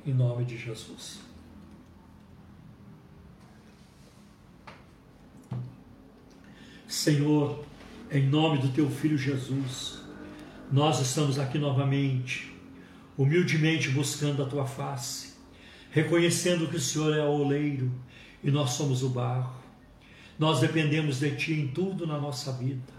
[0.06, 1.20] em nome de Jesus.
[6.88, 7.64] Senhor,
[8.12, 10.00] em nome do teu filho Jesus,
[10.72, 12.52] nós estamos aqui novamente,
[13.18, 15.34] humildemente buscando a tua face,
[15.92, 17.92] reconhecendo que o Senhor é o oleiro
[18.44, 19.54] e nós somos o barro.
[20.40, 22.94] Nós dependemos de ti em tudo na nossa vida.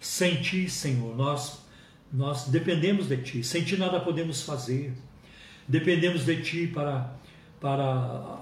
[0.00, 1.66] Sem ti, Senhor, nós
[2.10, 3.44] nós dependemos de ti.
[3.44, 4.94] Sem ti nada podemos fazer.
[5.66, 7.14] Dependemos de ti para
[7.60, 8.38] para,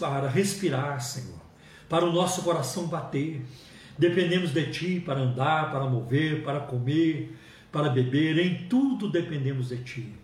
[0.00, 1.40] para respirar, Senhor,
[1.88, 3.40] para o nosso coração bater.
[3.98, 7.36] Dependemos de Ti para andar, para mover, para comer,
[7.72, 10.14] para beber, em tudo dependemos de Ti.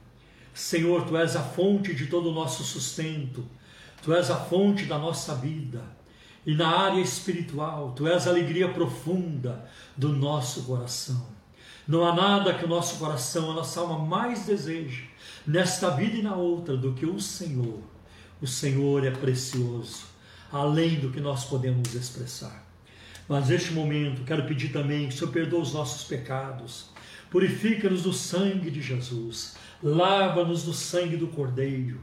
[0.54, 3.44] Senhor, Tu és a fonte de todo o nosso sustento,
[4.02, 5.82] Tu és a fonte da nossa vida.
[6.46, 11.26] E na área espiritual, Tu és a alegria profunda do nosso coração.
[11.86, 15.10] Não há nada que o nosso coração, a nossa alma mais deseje,
[15.46, 17.80] nesta vida e na outra, do que o Senhor.
[18.40, 20.04] O Senhor é precioso,
[20.52, 22.63] além do que nós podemos expressar.
[23.28, 26.90] Mas neste momento quero pedir também que o Senhor perdoe os nossos pecados,
[27.30, 32.00] purifica-nos no sangue de Jesus, lava-nos no sangue do Cordeiro,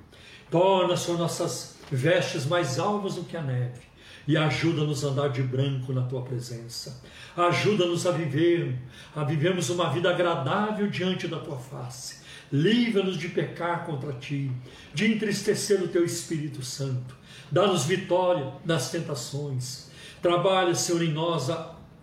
[0.49, 3.91] torna, Senhor, nossas vestes mais alvas do que a neve
[4.27, 7.01] e ajuda-nos a andar de branco na tua presença.
[7.35, 8.77] Ajuda-nos a viver,
[9.15, 12.21] a vivermos uma vida agradável diante da tua face.
[12.51, 14.51] Livra-nos de pecar contra ti,
[14.93, 17.15] de entristecer o teu Espírito Santo.
[17.49, 19.90] Dá-nos vitória nas tentações.
[20.21, 21.49] Trabalha, Senhor, em nós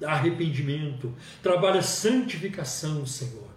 [0.05, 1.15] arrependimento.
[1.43, 3.49] Trabalha santificação, Senhor.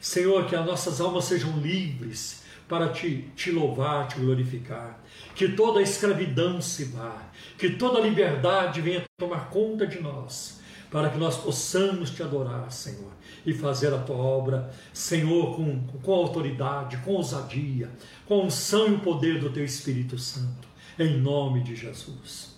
[0.00, 5.02] Senhor, que as nossas almas sejam livres para te, te louvar, te glorificar.
[5.34, 10.60] Que toda a escravidão se vá, que toda a liberdade venha tomar conta de nós,
[10.90, 13.12] para que nós possamos te adorar, Senhor,
[13.44, 17.90] e fazer a tua obra, Senhor, com, com autoridade, com ousadia,
[18.26, 20.68] com unção e o poder do teu Espírito Santo,
[20.98, 22.49] em nome de Jesus.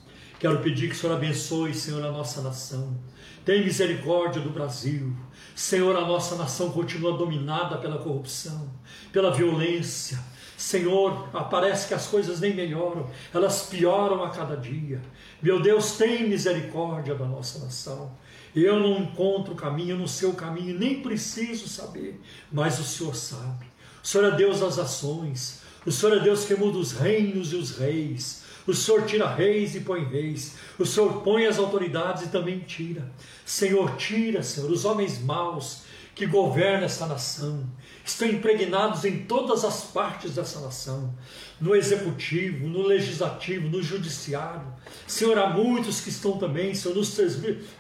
[0.43, 2.99] Quero pedir que o Senhor abençoe, Senhor, a nossa nação.
[3.45, 5.15] Tem misericórdia do Brasil.
[5.55, 8.69] Senhor, a nossa nação continua dominada pela corrupção,
[9.13, 10.19] pela violência,
[10.57, 15.01] Senhor, parece que as coisas nem melhoram, elas pioram a cada dia.
[15.41, 18.13] Meu Deus, tem misericórdia da nossa nação.
[18.53, 22.21] Eu não encontro caminho no seu caminho, nem preciso saber,
[22.51, 23.67] mas o Senhor sabe.
[24.03, 27.57] O Senhor é Deus das ações, o Senhor é Deus que muda os reinos e
[27.57, 28.42] os reis.
[28.67, 30.55] O Senhor tira reis e põe reis.
[30.79, 33.11] O Senhor põe as autoridades e também tira.
[33.45, 35.83] Senhor, tira, Senhor, os homens maus
[36.15, 37.67] que governam essa nação
[38.05, 41.15] estão impregnados em todas as partes dessa nação,
[41.61, 44.67] no executivo, no legislativo, no judiciário.
[45.07, 47.03] Senhor, há muitos que estão também, Senhor, no,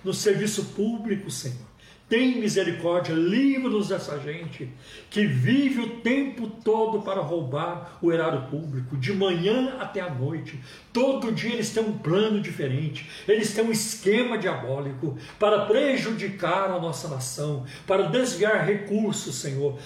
[0.04, 1.71] no serviço público, Senhor.
[2.12, 4.68] Tem misericórdia, livra-nos dessa gente
[5.08, 10.60] que vive o tempo todo para roubar o erário público, de manhã até a noite.
[10.92, 16.78] Todo dia eles têm um plano diferente, eles têm um esquema diabólico para prejudicar a
[16.78, 19.78] nossa nação, para desviar recursos, Senhor,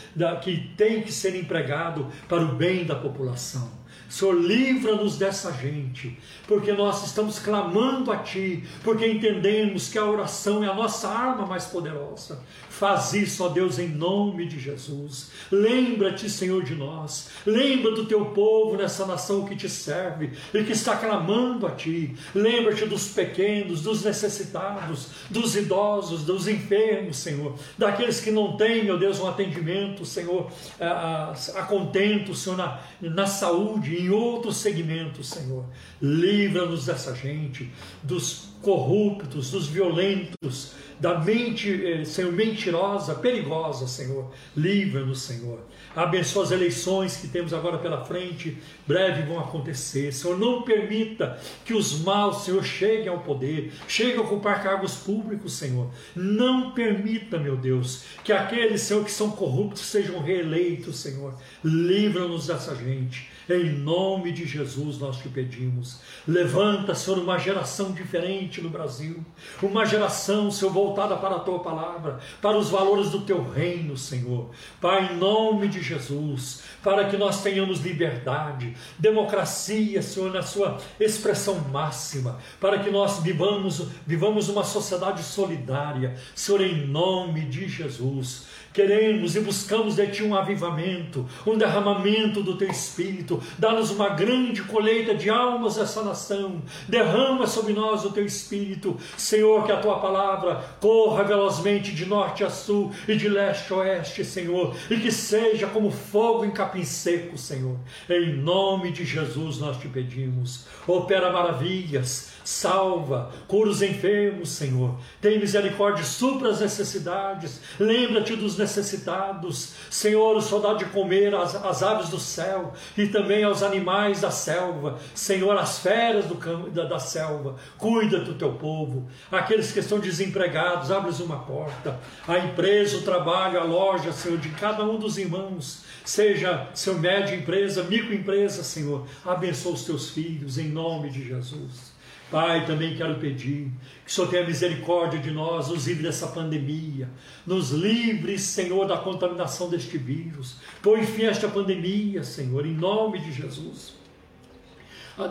[0.43, 3.86] que tem que ser empregado para o bem da população.
[4.09, 10.63] Senhor, livra-nos dessa gente, porque nós estamos clamando a Ti, porque entendemos que a oração
[10.63, 12.41] é a nossa arma mais poderosa.
[12.79, 15.31] Faz isso, ó Deus, em nome de Jesus.
[15.51, 17.31] Lembra-te, Senhor, de nós.
[17.47, 22.15] Lembra do teu povo nessa nação que te serve e que está clamando a Ti.
[22.35, 27.55] Lembra-te dos pequenos, dos necessitados, dos idosos, dos enfermos, Senhor.
[27.79, 33.27] Daqueles que não têm, meu Deus, um atendimento, Senhor, a, a, contento, Senhor, na, na
[33.27, 35.65] saúde, em outros segmentos, Senhor.
[36.03, 37.73] Livra-nos dessa gente,
[38.03, 44.33] dos corruptos, dos violentos, da mente, eh, Senhor, mentirosa, perigosa, Senhor.
[44.57, 45.61] Livra-nos, Senhor.
[45.95, 50.13] Abençoa as eleições que temos agora pela frente, breve vão acontecer.
[50.13, 55.53] Senhor, não permita que os maus, Senhor, cheguem ao poder, cheguem a ocupar cargos públicos,
[55.55, 55.91] Senhor.
[56.15, 61.35] Não permita, meu Deus, que aqueles, Senhor, que são corruptos sejam reeleitos, Senhor.
[61.63, 63.36] Livra-nos dessa gente.
[63.49, 66.01] Em nome de Jesus nós te pedimos.
[66.27, 69.25] Levanta, Senhor, uma geração diferente no Brasil.
[69.63, 74.51] Uma geração, Senhor, voltada para a tua palavra, para os valores do teu reino, Senhor.
[74.81, 81.61] Pai, em nome de Jesus, para que nós tenhamos liberdade, democracia, Senhor, na sua expressão
[81.71, 88.47] máxima, para que nós vivamos, vivamos uma sociedade solidária, Senhor, em nome de Jesus.
[88.77, 93.43] Queremos e buscamos de Ti um avivamento, um derramamento do Teu Espírito.
[93.59, 96.61] Dá-nos uma grande colheita de almas essa nação.
[96.87, 98.95] Derrama sobre nós o Teu Espírito.
[99.17, 103.77] Senhor, que a Tua palavra corra velozmente de norte a sul e de leste a
[103.77, 104.77] oeste, Senhor.
[104.91, 107.79] E que seja como fogo em capim seco, Senhor.
[108.11, 110.67] Em nome de Jesus nós te pedimos.
[110.87, 114.97] Opera maravilhas salva, cura os enfermos, Senhor.
[115.21, 117.61] Tem misericórdia, supra as necessidades.
[117.79, 123.43] Lembra-te dos necessitados, Senhor, o soldado de comer as, as aves do céu e também
[123.43, 126.37] aos animais da selva, Senhor, as feras do,
[126.71, 127.57] da, da selva.
[127.77, 131.99] Cuida do teu povo, aqueles que estão desempregados, abre-lhes uma porta.
[132.29, 137.35] A empresa, o trabalho, a loja, Senhor, de cada um dos irmãos seja seu médio
[137.35, 141.96] empresa, microempresa, Senhor, abençoa os teus filhos em nome de Jesus.
[142.31, 143.71] Pai, também quero pedir
[144.05, 147.09] que o Senhor tenha misericórdia de nós, nos livre dessa pandemia,
[147.47, 150.57] nos livre, Senhor, da contaminação deste vírus.
[150.83, 153.95] Põe fim a esta pandemia, Senhor, em nome de Jesus.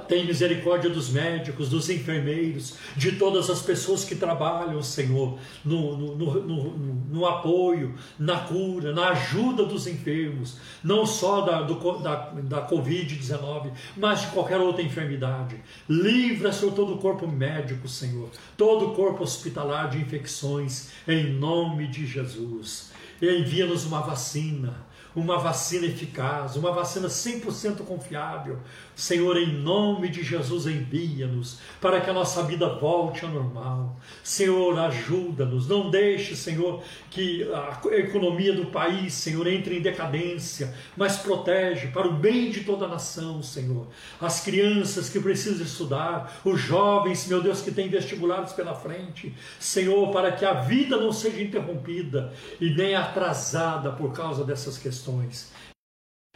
[0.08, 6.16] Tem misericórdia dos médicos, dos enfermeiros, de todas as pessoas que trabalham, Senhor, no, no,
[6.16, 6.78] no,
[7.12, 14.22] no apoio, na cura, na ajuda dos enfermos, não só da, da, da Covid-19, mas
[14.22, 15.56] de qualquer outra enfermidade.
[15.88, 21.88] Livra, Senhor, todo o corpo médico, Senhor, todo o corpo hospitalar de infecções, em nome
[21.88, 22.92] de Jesus.
[23.22, 24.86] Envia-nos uma vacina
[25.16, 28.60] uma vacina eficaz, uma vacina 100% confiável.
[28.96, 33.96] Senhor, em nome de Jesus, envia-nos para que a nossa vida volte ao normal.
[34.24, 35.68] Senhor, ajuda-nos.
[35.68, 42.08] Não deixe, Senhor, que a economia do país, Senhor, entre em decadência, mas protege para
[42.08, 43.88] o bem de toda a nação, Senhor.
[44.20, 49.34] As crianças que precisam estudar, os jovens, meu Deus, que têm vestibulares pela frente.
[49.60, 55.05] Senhor, para que a vida não seja interrompida e nem atrasada por causa dessas questões
[55.06, 55.52] questões.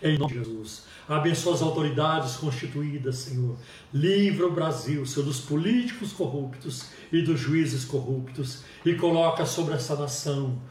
[0.01, 0.85] Em nome de Jesus.
[1.09, 3.57] Abençoa as autoridades constituídas, Senhor.
[3.93, 8.63] Livra o Brasil, Senhor, dos políticos corruptos e dos juízes corruptos.
[8.85, 10.61] E coloca sobre essa nação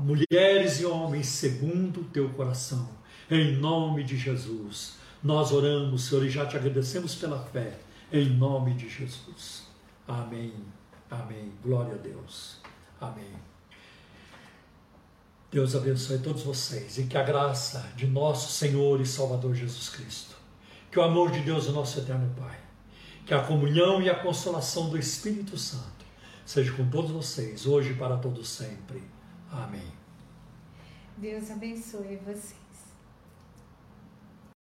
[0.00, 2.90] mulheres e homens segundo o teu coração.
[3.30, 4.98] Em nome de Jesus.
[5.22, 7.78] Nós oramos, Senhor, e já te agradecemos pela fé.
[8.12, 9.66] Em nome de Jesus.
[10.06, 10.52] Amém.
[11.10, 11.52] Amém.
[11.62, 12.58] Glória a Deus.
[13.00, 13.47] Amém.
[15.50, 20.36] Deus abençoe todos vocês e que a graça de nosso Senhor e Salvador Jesus Cristo,
[20.90, 22.58] que o amor de Deus, o nosso eterno Pai,
[23.24, 26.04] que a comunhão e a consolação do Espírito Santo
[26.44, 29.02] seja com todos vocês, hoje e para todos sempre.
[29.50, 29.90] Amém.
[31.16, 32.54] Deus abençoe você.